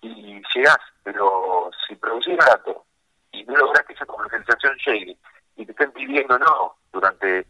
y 0.00 0.40
llegás, 0.54 0.78
pero 1.02 1.70
si 1.86 1.94
producís 1.96 2.36
barato 2.36 2.84
y 3.32 3.44
no 3.44 3.56
lográs 3.56 3.84
que 3.86 3.92
esa 3.92 4.06
comercialización 4.06 4.76
llegue 4.86 5.16
y 5.56 5.66
te 5.66 5.72
estén 5.72 5.92
pidiendo 5.92 6.38
no 6.38 6.76
durante 6.92 7.46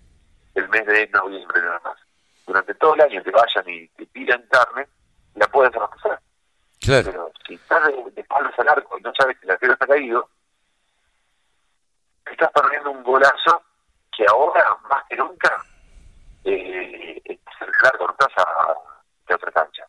el 0.55 0.69
mes 0.69 0.87
de 0.87 1.09
noviembre 1.09 1.61
nada 1.61 1.81
más, 1.85 1.99
durante 2.47 2.75
todo 2.75 2.95
el 2.95 3.03
año 3.03 3.23
te 3.23 3.31
vayan 3.31 3.69
y 3.69 3.89
te 3.89 4.07
pidan 4.07 4.43
carne, 4.51 4.89
la 5.35 5.47
puedes 5.49 5.75
abastecer. 5.75 6.19
Claro. 6.81 7.11
Pero 7.11 7.33
si 7.47 7.55
estás 7.55 7.87
de, 7.87 8.11
de 8.13 8.21
espaldas 8.21 8.59
al 8.59 8.69
arco 8.69 8.99
y 8.99 9.03
no 9.03 9.13
sabes 9.15 9.39
que 9.39 9.47
la 9.47 9.57
tierra 9.57 9.75
está 9.75 9.87
caído, 9.87 10.29
estás 12.31 12.51
perdiendo 12.53 12.91
un 12.91 13.03
golazo 13.03 13.63
que 14.17 14.25
ahora, 14.27 14.77
más 14.89 15.05
que 15.09 15.17
nunca, 15.17 15.65
eh, 16.55 17.41
largo, 17.83 18.11
estás 18.11 18.33
a, 18.39 18.75
de 19.29 19.35
otra 19.35 19.53
cancha. 19.53 19.85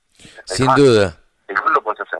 Sin 0.45 0.69
Además, 0.69 0.76
duda. 0.78 1.17
El 1.48 1.56
gol 1.60 1.74
lo 1.74 1.84
puedes 1.84 2.02
hacer. 2.02 2.19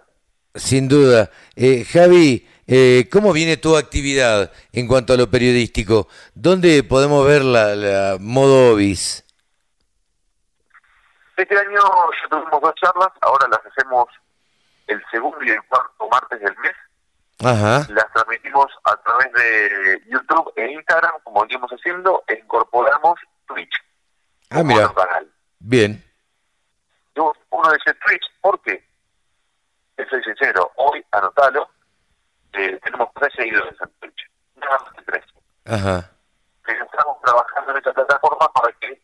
Sin 0.56 0.88
duda. 0.88 1.30
Eh, 1.56 1.86
Javi, 1.86 2.48
eh, 2.68 3.08
¿cómo 3.12 3.34
viene 3.34 3.58
tu 3.58 3.78
actividad 3.78 4.52
en 4.74 4.88
cuanto 4.88 5.14
a 5.14 5.18
lo 5.18 5.30
periodístico? 5.30 6.08
¿Dónde 6.34 6.84
podemos 6.84 7.26
ver 7.26 7.44
la, 7.44 7.76
la 7.76 8.18
modo 8.20 8.74
Obis? 8.74 9.26
Este 11.38 11.58
año 11.58 11.80
ya 12.22 12.30
tuvimos 12.30 12.62
dos 12.62 12.74
charlas, 12.76 13.10
ahora 13.22 13.48
las 13.50 13.62
hacemos 13.66 14.08
el 14.88 15.02
segundo 15.10 15.38
y 15.44 15.52
el 15.52 15.64
cuarto 15.64 16.10
martes 16.10 16.40
del 16.42 16.56
mes. 16.58 16.74
Ajá. 17.42 17.88
Las 17.94 18.12
transmitimos 18.12 18.68
a 18.84 18.98
través 18.98 19.32
de 19.32 20.02
YouTube 20.08 20.52
e 20.58 20.72
Instagram, 20.72 21.14
como 21.24 21.42
venimos 21.44 21.72
haciendo, 21.72 22.24
e 22.28 22.34
incorporamos 22.34 23.16
Twitch. 23.48 23.72
Ah, 24.50 24.64
mira. 24.64 24.86
otro 24.86 24.96
canal. 24.96 25.32
Bien. 25.60 26.04
Uno 27.16 27.74
dice 27.74 27.94
Twitch, 28.06 28.26
¿por 28.42 28.62
qué? 28.62 28.88
Soy 30.10 30.24
sincero, 30.24 30.72
hoy, 30.78 31.06
anotalo, 31.12 31.70
eh, 32.54 32.80
tenemos 32.84 33.10
tres 33.16 33.34
seguidores 33.36 33.76
en 33.82 33.90
Twitch, 34.00 34.32
nada 34.56 34.80
más 34.80 34.94
que 34.94 35.02
tres. 35.04 35.26
Ajá. 35.66 36.10
Estamos 36.66 37.22
trabajando 37.22 37.72
en 37.72 37.78
esta 37.78 37.94
plataforma 37.94 38.52
para 38.54 38.72
que 38.80 39.02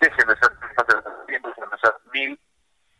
dejen 0.00 0.26
de 0.26 0.36
ser 0.36 0.58
300, 0.58 1.26
dejen 1.26 1.42
de 1.70 1.78
ser 1.78 1.94
mil, 2.12 2.40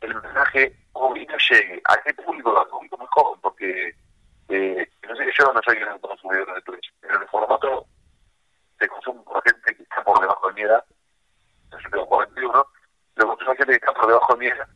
el 0.02 0.14
mensaje 0.14 0.76
hoy 0.92 1.26
no 1.26 1.36
llegue 1.36 1.82
a 1.84 1.96
qué 2.02 2.14
público, 2.14 2.58
al 2.58 2.68
público 2.68 2.98
muy 2.98 3.06
joven, 3.10 3.40
porque 3.40 3.94
eh, 4.48 4.90
no 5.08 5.16
sé, 5.16 5.32
yo 5.38 5.52
no 5.52 5.60
soy 5.64 5.78
gran 5.78 5.98
consumidor 5.98 6.54
de 6.54 6.62
Twitch, 6.62 6.92
pero 7.00 7.20
el 7.20 7.28
formato 7.28 7.86
se 8.78 8.88
consume 8.88 9.22
por 9.22 9.42
gente 9.42 9.76
que 9.76 9.82
está 9.82 10.02
por 10.04 10.20
debajo 10.20 10.48
de 10.48 10.54
mi 10.54 10.60
edad, 10.62 10.84
yo 11.70 11.90
tengo 11.90 12.06
41, 12.06 12.66
lo 13.16 13.26
consume 13.26 13.56
gente 13.56 13.72
que 13.72 13.86
está 13.86 13.92
por 13.92 14.06
debajo 14.06 14.34
de 14.34 14.38
mi 14.38 14.46
edad, 14.46 14.68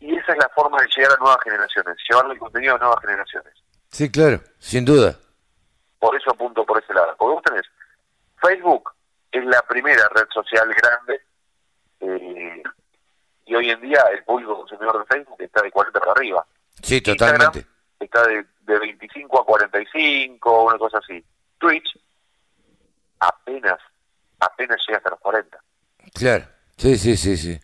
y 0.00 0.16
esa 0.16 0.32
es 0.32 0.38
la 0.38 0.48
forma 0.50 0.78
de 0.80 0.88
llegar 0.94 1.12
a 1.12 1.15
nuevas 1.26 1.42
generaciones, 1.42 1.96
llevarle 2.08 2.34
el 2.34 2.38
contenido 2.38 2.76
a 2.76 2.78
nuevas 2.78 3.00
generaciones. 3.00 3.52
Sí, 3.90 4.10
claro, 4.10 4.40
sin 4.58 4.84
duda. 4.84 5.18
Por 5.98 6.16
eso 6.16 6.30
apunto 6.30 6.64
por 6.64 6.82
ese 6.82 6.94
lado. 6.94 7.14
Porque 7.18 7.34
vos 7.34 7.42
tenés, 7.42 7.66
Facebook 8.40 8.92
es 9.32 9.44
la 9.44 9.60
primera 9.62 10.08
red 10.14 10.26
social 10.32 10.68
grande 10.72 11.20
eh, 12.00 12.62
y 13.46 13.54
hoy 13.54 13.70
en 13.70 13.80
día 13.80 14.00
el 14.12 14.22
público 14.24 14.56
consumidor 14.56 14.98
de 14.98 15.14
Facebook 15.14 15.36
está 15.40 15.62
de 15.62 15.70
40 15.70 15.98
para 15.98 16.12
arriba. 16.12 16.46
Sí, 16.82 17.00
totalmente. 17.00 17.66
está 17.98 18.26
de, 18.26 18.44
de 18.62 18.78
25 18.78 19.40
a 19.40 19.44
45, 19.44 20.64
una 20.64 20.78
cosa 20.78 20.98
así. 20.98 21.24
Twitch 21.58 21.98
apenas, 23.18 23.78
apenas 24.38 24.78
llega 24.86 24.98
hasta 24.98 25.10
los 25.10 25.20
40. 25.20 25.58
Claro, 26.12 26.44
sí, 26.76 26.96
sí, 26.96 27.16
sí, 27.16 27.36
sí. 27.36 27.60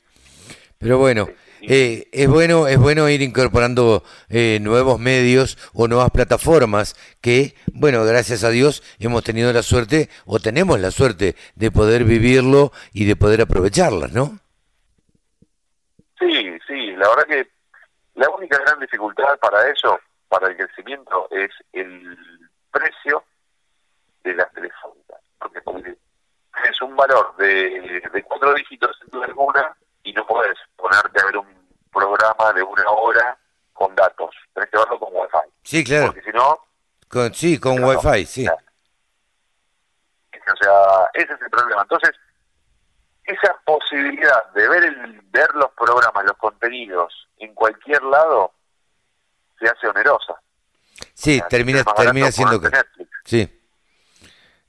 Pero 0.78 0.98
bueno, 0.98 1.28
eh, 1.68 2.08
es 2.12 2.28
bueno 2.28 2.66
es 2.66 2.78
bueno 2.78 3.08
ir 3.08 3.22
incorporando 3.22 4.02
eh, 4.28 4.58
nuevos 4.60 4.98
medios 4.98 5.56
o 5.74 5.86
nuevas 5.86 6.10
plataformas 6.10 6.94
que 7.20 7.54
bueno 7.72 8.04
gracias 8.04 8.42
a 8.42 8.50
Dios 8.50 8.82
hemos 8.98 9.22
tenido 9.22 9.52
la 9.52 9.62
suerte 9.62 10.08
o 10.26 10.40
tenemos 10.40 10.80
la 10.80 10.90
suerte 10.90 11.36
de 11.54 11.70
poder 11.70 12.04
vivirlo 12.04 12.72
y 12.92 13.04
de 13.04 13.14
poder 13.14 13.42
aprovecharlas 13.42 14.12
no 14.12 14.38
sí 16.18 16.58
sí 16.66 16.92
la 16.96 17.08
verdad 17.10 17.26
que 17.28 17.48
la 18.14 18.28
única 18.30 18.58
gran 18.58 18.80
dificultad 18.80 19.38
para 19.38 19.68
eso 19.70 20.00
para 20.28 20.48
el 20.48 20.56
crecimiento 20.56 21.28
es 21.30 21.50
el 21.72 22.18
precio 22.72 23.22
de 24.24 24.34
las 24.34 24.52
telefónicas 24.52 25.20
porque 25.38 25.96
es 26.70 26.82
un 26.82 26.96
valor 26.96 27.36
de, 27.36 28.02
de 28.12 28.22
cuatro 28.22 28.52
dígitos 28.54 28.98
en 29.12 29.22
alguna 29.22 29.76
y 30.04 30.12
no 30.12 30.26
puedes 30.26 30.56
ponerte 30.76 31.20
a 31.20 31.26
ver 31.26 31.36
un 31.36 31.46
programa 31.92 32.52
de 32.52 32.62
una 32.62 32.88
hora 32.90 33.38
con 33.72 33.94
datos. 33.94 34.34
Tienes 34.52 34.70
que 34.70 34.78
verlo 34.78 34.98
con 34.98 35.08
Wi-Fi. 35.12 35.50
Sí, 35.62 35.84
claro. 35.84 36.06
Porque 36.06 36.22
si 36.22 36.30
no... 36.30 36.58
Con, 37.08 37.34
sí, 37.34 37.58
con 37.58 37.82
Wi-Fi, 37.82 38.26
sí. 38.26 38.46
O 38.46 38.56
sea, 40.60 41.10
ese 41.14 41.32
es 41.32 41.40
el 41.40 41.50
problema. 41.50 41.82
Entonces, 41.82 42.10
esa 43.24 43.56
posibilidad 43.64 44.52
de 44.52 44.68
ver 44.68 44.84
el, 44.84 45.20
ver 45.30 45.48
los 45.54 45.70
programas, 45.72 46.24
los 46.24 46.36
contenidos 46.36 47.28
en 47.38 47.54
cualquier 47.54 48.02
lado, 48.02 48.52
se 49.58 49.68
hace 49.68 49.88
onerosa. 49.88 50.34
Sí, 51.14 51.42
termina, 51.48 51.84
termina 51.84 52.30
siendo... 52.32 52.60
Sí 53.24 53.61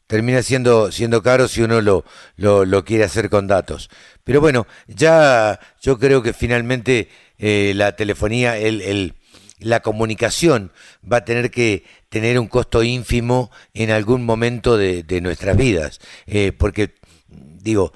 termina 0.07 0.43
siendo, 0.43 0.91
siendo 0.91 1.23
caro 1.23 1.47
si 1.47 1.61
uno 1.61 1.81
lo, 1.81 2.05
lo, 2.37 2.85
quiere 2.85 3.03
hacer 3.03 3.29
con 3.29 3.47
datos. 3.47 3.89
Pero 4.23 4.41
bueno, 4.41 4.67
ya 4.87 5.59
yo 5.81 5.97
creo 5.99 6.21
que 6.21 6.33
finalmente 6.33 7.09
eh, 7.37 7.73
la 7.75 7.95
telefonía, 7.95 8.57
el, 8.57 8.81
el, 8.81 9.13
la 9.59 9.81
comunicación 9.81 10.71
va 11.09 11.17
a 11.17 11.25
tener 11.25 11.51
que 11.51 11.83
tener 12.09 12.37
un 12.39 12.47
costo 12.47 12.83
ínfimo 12.83 13.51
en 13.73 13.91
algún 13.91 14.23
momento 14.25 14.77
de, 14.77 15.03
nuestras 15.21 15.57
vidas, 15.57 15.99
eh, 16.27 16.51
porque 16.51 16.95
digo, 17.29 17.93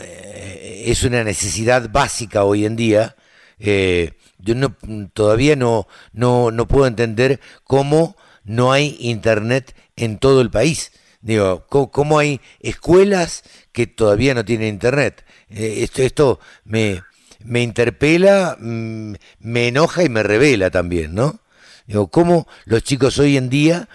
eh, 0.00 0.84
es 0.86 1.02
una 1.02 1.24
necesidad 1.24 1.88
básica 1.90 2.44
hoy 2.44 2.66
en 2.66 2.76
día. 2.76 3.16
yo 3.58 4.54
no, 4.54 4.76
todavía 5.14 5.56
no, 5.56 5.86
no, 6.12 6.50
no 6.50 6.68
puedo 6.68 6.86
entender 6.86 7.40
cómo 7.62 8.16
no 8.44 8.72
hay 8.72 8.96
internet 9.00 9.74
en 9.96 10.18
todo 10.18 10.40
el 10.40 10.50
país. 10.50 10.92
Digo, 11.24 11.64
¿cómo, 11.70 12.18
hay 12.18 12.42
escuelas 12.60 13.44
que 13.72 13.86
todavía 13.86 14.34
no 14.34 14.44
tienen 14.44 14.68
internet? 14.68 15.24
Eh, 15.48 15.76
esto, 15.82 16.02
esto 16.02 16.38
me, 16.64 17.02
me 17.42 17.62
interpela, 17.62 18.58
mm, 18.60 19.14
me 19.40 19.68
enoja 19.68 20.04
y 20.04 20.10
me 20.10 20.22
revela 20.22 20.70
también, 20.70 21.14
¿no? 21.14 21.40
Digo, 21.86 22.08
¿cómo 22.08 22.46
los 22.66 22.82
chicos 22.84 23.18
hoy 23.18 23.38
en 23.38 23.48
día, 23.48 23.88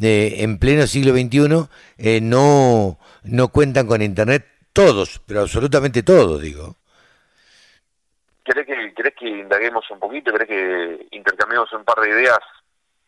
eh, 0.00 0.38
en 0.38 0.58
pleno 0.58 0.88
siglo 0.88 1.12
XXI, 1.12 1.68
eh, 1.98 2.20
no, 2.20 2.98
no 3.22 3.48
cuentan 3.48 3.86
con 3.86 4.02
internet? 4.02 4.44
Todos, 4.72 5.20
pero 5.24 5.42
absolutamente 5.42 6.02
todos, 6.02 6.42
digo. 6.42 6.74
¿Querés 8.44 8.66
que, 8.66 8.92
¿Querés 8.92 9.14
que 9.14 9.28
indaguemos 9.28 9.88
un 9.88 10.00
poquito? 10.00 10.32
¿Querés 10.32 10.48
que 10.48 11.06
intercambiemos 11.12 11.72
un 11.74 11.84
par 11.84 12.00
de 12.00 12.10
ideas 12.10 12.40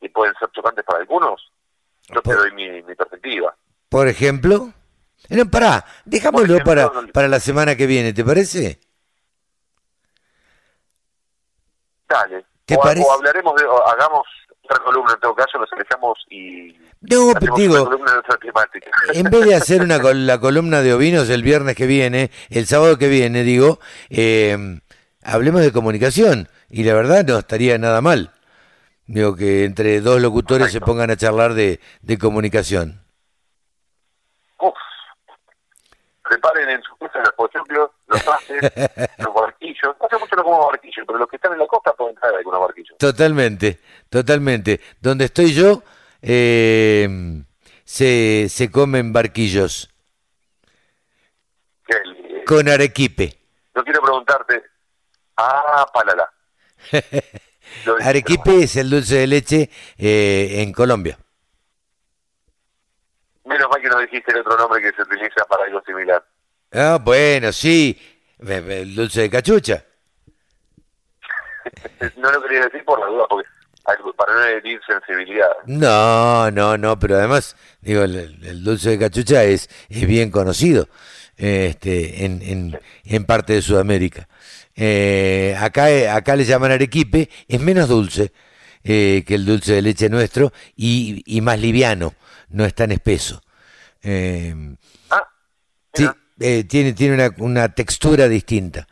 que 0.00 0.10
pueden 0.10 0.32
ser 0.38 0.48
chocantes 0.52 0.84
para 0.84 1.00
algunos? 1.00 1.50
Yo 2.08 2.22
te 2.22 2.34
doy 2.34 2.52
mi 2.52 2.82
perspectiva. 2.94 3.52
Por 3.94 4.08
ejemplo. 4.08 4.72
No, 5.28 5.48
pará, 5.48 5.84
dejámoslo 6.04 6.58
para, 6.64 6.90
para 7.12 7.28
la 7.28 7.38
semana 7.38 7.76
que 7.76 7.86
viene, 7.86 8.12
¿te 8.12 8.24
parece? 8.24 8.80
Dale. 12.08 12.44
¿Te 12.64 12.74
o, 12.74 12.80
parece? 12.80 13.06
o 13.06 13.12
hablaremos 13.12 13.54
de, 13.54 13.62
hagamos 13.62 14.26
otra 14.64 14.82
columna 14.82 15.12
en 15.12 15.20
todo 15.20 15.36
caso, 15.36 15.58
nos 15.58 15.72
alejamos 15.72 16.18
y... 16.28 16.76
No, 17.02 17.34
pero 17.38 17.54
digo, 17.54 17.88
en 19.14 19.30
vez 19.30 19.44
de 19.44 19.54
hacer 19.54 19.80
una 19.80 19.98
la 19.98 20.40
columna 20.40 20.82
de 20.82 20.92
ovinos 20.92 21.30
el 21.30 21.44
viernes 21.44 21.76
que 21.76 21.86
viene, 21.86 22.32
el 22.50 22.66
sábado 22.66 22.98
que 22.98 23.08
viene, 23.08 23.44
digo, 23.44 23.78
eh, 24.10 24.80
hablemos 25.22 25.60
de 25.60 25.70
comunicación 25.70 26.48
y 26.68 26.82
la 26.82 26.94
verdad 26.94 27.24
no 27.24 27.38
estaría 27.38 27.78
nada 27.78 28.00
mal. 28.00 28.32
Digo 29.06 29.36
que 29.36 29.64
entre 29.64 30.00
dos 30.00 30.20
locutores 30.20 30.72
se 30.72 30.80
pongan 30.80 31.12
a 31.12 31.16
charlar 31.16 31.54
de, 31.54 31.78
de 32.02 32.18
comunicación. 32.18 33.03
Preparen 36.22 36.70
en 36.70 36.82
su 36.82 36.96
casa 36.96 37.18
los 37.20 37.32
pochoclos, 37.32 37.90
los 38.06 38.22
pases, 38.22 38.62
los 39.18 39.34
barquillos. 39.34 39.96
Hace 40.00 40.18
mucho 40.18 40.36
no 40.36 40.44
como 40.44 40.66
barquillos, 40.66 41.04
pero 41.06 41.18
los 41.18 41.28
que 41.28 41.36
están 41.36 41.52
en 41.52 41.58
la 41.58 41.66
costa 41.66 41.92
pueden 41.92 42.16
traer 42.16 42.36
algunos 42.36 42.60
barquillos. 42.60 42.98
Totalmente, 42.98 43.80
totalmente. 44.08 44.80
Donde 45.00 45.26
estoy 45.26 45.52
yo, 45.52 45.82
eh, 46.22 47.08
se, 47.84 48.48
se 48.48 48.70
comen 48.70 49.12
barquillos. 49.12 49.90
Con 52.46 52.68
arequipe. 52.68 53.38
Yo 53.74 53.82
quiero 53.82 54.02
preguntarte, 54.02 54.62
ah, 55.36 55.86
palala. 55.92 56.30
arequipe 58.02 58.64
es 58.64 58.76
el 58.76 58.90
dulce 58.90 59.16
de 59.16 59.26
leche 59.26 59.70
eh, 59.96 60.62
en 60.62 60.72
Colombia. 60.72 61.18
Menos 63.44 63.68
mal 63.70 63.80
que 63.80 63.88
no 63.88 63.98
dijiste 64.00 64.32
el 64.32 64.38
otro 64.38 64.56
nombre 64.56 64.80
que 64.80 64.92
se 64.92 65.02
utiliza 65.02 65.44
para 65.46 65.64
algo 65.64 65.82
similar. 65.84 66.24
Ah, 66.72 66.98
bueno, 67.00 67.52
sí. 67.52 67.98
El 68.38 68.94
dulce 68.94 69.22
de 69.22 69.30
cachucha. 69.30 69.84
no 72.16 72.32
lo 72.32 72.42
quería 72.42 72.64
decir 72.64 72.84
por 72.84 73.00
la 73.00 73.06
duda, 73.06 73.26
porque 73.28 73.48
para 74.16 74.34
no 74.34 74.44
herir 74.44 74.80
sensibilidad. 74.86 75.50
No, 75.66 76.50
no, 76.50 76.78
no, 76.78 76.98
pero 76.98 77.16
además, 77.16 77.56
digo, 77.80 78.02
el, 78.02 78.64
dulce 78.64 78.90
de 78.90 78.98
cachucha 78.98 79.44
es, 79.44 79.68
es 79.88 80.06
bien 80.06 80.30
conocido 80.30 80.88
este, 81.36 82.24
en, 82.24 82.42
en, 82.42 82.80
en 83.04 83.24
parte 83.24 83.52
de 83.54 83.62
Sudamérica. 83.62 84.28
Eh, 84.76 85.56
acá, 85.60 85.86
acá 86.14 86.34
le 86.34 86.44
llaman 86.44 86.72
arequipe, 86.72 87.28
es 87.46 87.60
menos 87.60 87.88
dulce 87.88 88.32
eh, 88.84 89.24
que 89.26 89.34
el 89.34 89.46
dulce 89.46 89.72
de 89.72 89.82
leche 89.82 90.08
nuestro 90.10 90.52
y, 90.76 91.22
y 91.26 91.40
más 91.40 91.58
liviano 91.58 92.14
no 92.50 92.64
es 92.64 92.74
tan 92.74 92.92
espeso. 92.92 93.42
Eh, 94.02 94.54
ah, 95.10 95.26
sí, 95.92 96.06
eh, 96.38 96.64
tiene, 96.64 96.92
tiene 96.92 97.14
una, 97.14 97.34
una 97.38 97.68
textura 97.74 98.28
distinta. 98.28 98.86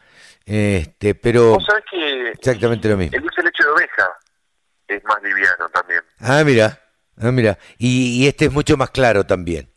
Este, 0.45 1.15
pero 1.15 1.59
que 1.91 2.31
exactamente 2.31 2.89
lo 2.89 2.97
mismo. 2.97 3.17
El 3.17 3.23
dulce 3.23 3.43
de 3.43 3.45
leche 3.45 3.63
de 3.63 3.71
oveja 3.71 4.13
es 4.89 5.05
más 5.05 5.23
liviano 5.23 5.69
también. 5.69 6.01
Ah, 6.19 6.43
mira, 6.45 6.81
ah, 7.19 7.31
mira. 7.31 7.59
Y, 7.79 8.27
este 8.27 8.47
es 8.47 8.53
mucho 8.53 8.77
más 8.77 8.91
claro 8.91 9.25
también. 9.25 9.71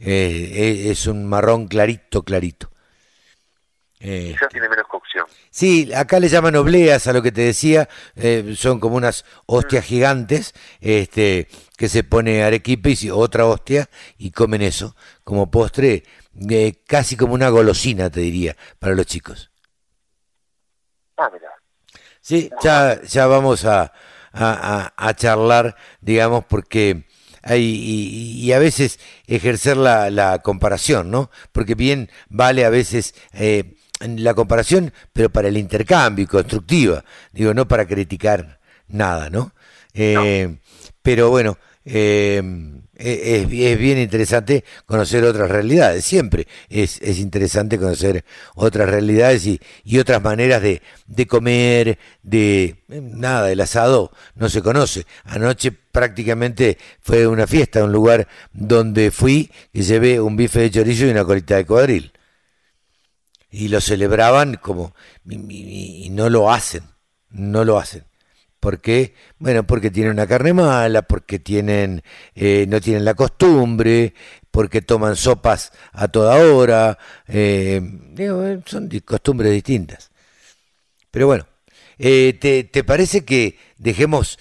Eh, 0.00 0.88
es 0.90 1.06
un 1.06 1.26
marrón 1.26 1.68
clarito, 1.68 2.24
clarito. 2.24 2.70
Quizás 3.98 4.48
tiene 4.50 4.68
menos 4.68 4.86
Sí, 5.50 5.92
acá 5.94 6.18
le 6.18 6.28
llaman 6.28 6.56
obleas 6.56 7.06
a 7.06 7.12
lo 7.12 7.22
que 7.22 7.30
te 7.30 7.42
decía, 7.42 7.88
eh, 8.16 8.54
son 8.56 8.80
como 8.80 8.96
unas 8.96 9.24
hostias 9.46 9.84
mm. 9.84 9.86
gigantes, 9.86 10.54
este, 10.80 11.48
que 11.76 11.88
se 11.88 12.02
pone 12.02 12.42
arequipe 12.42 12.94
y 13.00 13.10
otra 13.10 13.46
hostia 13.46 13.88
y 14.18 14.32
comen 14.32 14.62
eso 14.62 14.96
como 15.22 15.50
postre, 15.50 16.02
eh, 16.50 16.82
casi 16.86 17.16
como 17.16 17.34
una 17.34 17.50
golosina, 17.50 18.10
te 18.10 18.20
diría, 18.20 18.56
para 18.78 18.94
los 18.94 19.06
chicos. 19.06 19.50
Ah, 21.16 21.30
mira. 21.32 21.50
Sí, 22.20 22.50
ya, 22.62 23.00
ya 23.02 23.26
vamos 23.26 23.64
a, 23.64 23.92
a, 24.32 25.14
charlar, 25.14 25.76
digamos, 26.00 26.44
porque 26.46 27.04
hay, 27.42 27.62
y, 27.62 28.52
a 28.52 28.58
veces 28.58 28.98
ejercer 29.26 29.76
la, 29.76 30.10
la 30.10 30.40
comparación, 30.40 31.10
¿no? 31.10 31.30
Porque 31.52 31.74
bien 31.74 32.10
vale 32.28 32.64
a 32.64 32.70
veces... 32.70 33.14
Eh, 33.32 33.76
la 34.00 34.34
comparación, 34.34 34.92
pero 35.12 35.30
para 35.30 35.48
el 35.48 35.56
intercambio, 35.56 36.26
constructiva, 36.26 37.04
digo, 37.32 37.54
no 37.54 37.66
para 37.66 37.86
criticar 37.86 38.60
nada, 38.88 39.30
¿no? 39.30 39.52
Eh, 39.94 40.56
pero 41.02 41.30
bueno, 41.30 41.56
eh, 41.84 42.42
es, 42.96 43.78
bien 43.78 43.98
interesante 43.98 44.64
conocer 44.86 45.24
otras 45.24 45.50
realidades, 45.50 46.04
siempre 46.04 46.46
es, 46.68 47.00
interesante 47.18 47.78
conocer 47.78 48.24
otras 48.54 48.88
realidades 48.88 49.46
y, 49.46 49.98
otras 49.98 50.22
maneras 50.22 50.62
de, 50.62 50.80
comer, 51.26 51.98
de 52.22 52.76
nada, 52.88 53.50
el 53.50 53.60
asado 53.60 54.12
no 54.34 54.48
se 54.48 54.62
conoce. 54.62 55.06
Anoche 55.24 55.72
prácticamente 55.72 56.78
fue 57.00 57.26
una 57.26 57.46
fiesta, 57.46 57.84
un 57.84 57.92
lugar 57.92 58.28
donde 58.52 59.10
fui 59.10 59.50
y 59.72 59.82
ve 59.98 60.20
un 60.20 60.36
bife 60.36 60.60
de 60.60 60.70
chorizo 60.70 61.06
y 61.06 61.10
una 61.10 61.24
colita 61.24 61.56
de 61.56 61.66
cuadril. 61.66 62.12
Y 63.54 63.68
lo 63.68 63.80
celebraban 63.80 64.56
como, 64.56 64.94
y 65.28 66.08
no 66.10 66.28
lo 66.28 66.50
hacen, 66.50 66.82
no 67.30 67.64
lo 67.64 67.78
hacen. 67.78 68.04
¿Por 68.64 68.80
qué? 68.80 69.12
Bueno, 69.38 69.66
porque 69.66 69.90
tienen 69.90 70.12
una 70.12 70.26
carne 70.26 70.54
mala, 70.54 71.02
porque 71.02 71.38
tienen, 71.38 72.02
eh, 72.34 72.64
no 72.66 72.80
tienen 72.80 73.04
la 73.04 73.12
costumbre, 73.12 74.14
porque 74.50 74.80
toman 74.80 75.16
sopas 75.16 75.70
a 75.92 76.08
toda 76.08 76.36
hora, 76.50 76.96
eh, 77.28 77.82
son 78.64 78.88
costumbres 79.04 79.52
distintas. 79.52 80.10
Pero 81.10 81.26
bueno, 81.26 81.46
eh, 81.98 82.38
¿te, 82.40 82.64
¿te, 82.64 82.84
parece 82.84 83.26
que 83.26 83.58
dejemos 83.76 84.38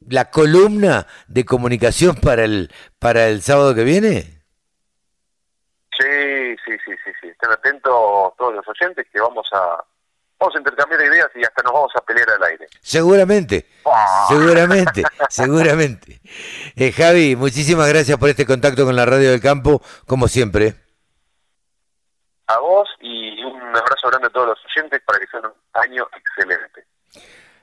la 0.00 0.30
columna 0.30 1.06
de 1.26 1.44
comunicación 1.44 2.16
para 2.16 2.44
el, 2.44 2.70
para 2.98 3.28
el 3.28 3.42
sábado 3.42 3.74
que 3.74 3.84
viene? 3.84 4.38
Sí, 5.98 6.56
sí, 6.64 6.72
sí, 6.86 6.92
sí. 7.04 7.17
Estén 7.40 7.52
atentos 7.52 7.92
todos 8.36 8.52
los 8.52 8.66
oyentes 8.66 9.06
que 9.12 9.20
vamos 9.20 9.48
a, 9.52 9.84
vamos 10.40 10.56
a 10.56 10.58
intercambiar 10.58 11.00
ideas 11.02 11.28
y 11.36 11.44
hasta 11.44 11.62
nos 11.62 11.72
vamos 11.72 11.92
a 11.94 12.00
pelear 12.00 12.28
al 12.30 12.42
aire. 12.42 12.66
Seguramente, 12.80 13.64
seguramente, 14.28 15.04
seguramente. 15.30 16.20
Eh, 16.74 16.90
Javi, 16.90 17.36
muchísimas 17.36 17.88
gracias 17.88 18.18
por 18.18 18.28
este 18.28 18.44
contacto 18.44 18.84
con 18.84 18.96
la 18.96 19.06
Radio 19.06 19.30
del 19.30 19.40
Campo, 19.40 19.80
como 20.04 20.26
siempre. 20.26 20.74
A 22.48 22.58
vos 22.58 22.88
y 23.00 23.44
un 23.44 23.60
abrazo 23.68 24.08
grande 24.08 24.26
a 24.26 24.30
todos 24.30 24.48
los 24.48 24.58
oyentes 24.64 25.00
para 25.06 25.20
que 25.20 25.26
sea 25.28 25.38
un 25.38 25.52
año 25.74 26.08
excelente. 26.16 26.86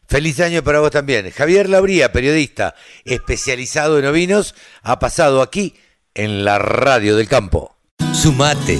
Feliz 0.07 0.39
año 0.39 0.63
para 0.63 0.79
vos 0.79 0.91
también. 0.91 1.31
Javier 1.31 1.67
Labría, 1.67 2.13
periodista 2.13 2.75
especializado 3.03 3.99
en 3.99 4.05
ovinos, 4.05 4.55
ha 4.83 4.99
pasado 4.99 5.41
aquí 5.41 5.77
en 6.13 6.45
la 6.45 6.59
Radio 6.59 7.17
del 7.17 7.27
Campo. 7.27 7.75
Sumate. 8.13 8.79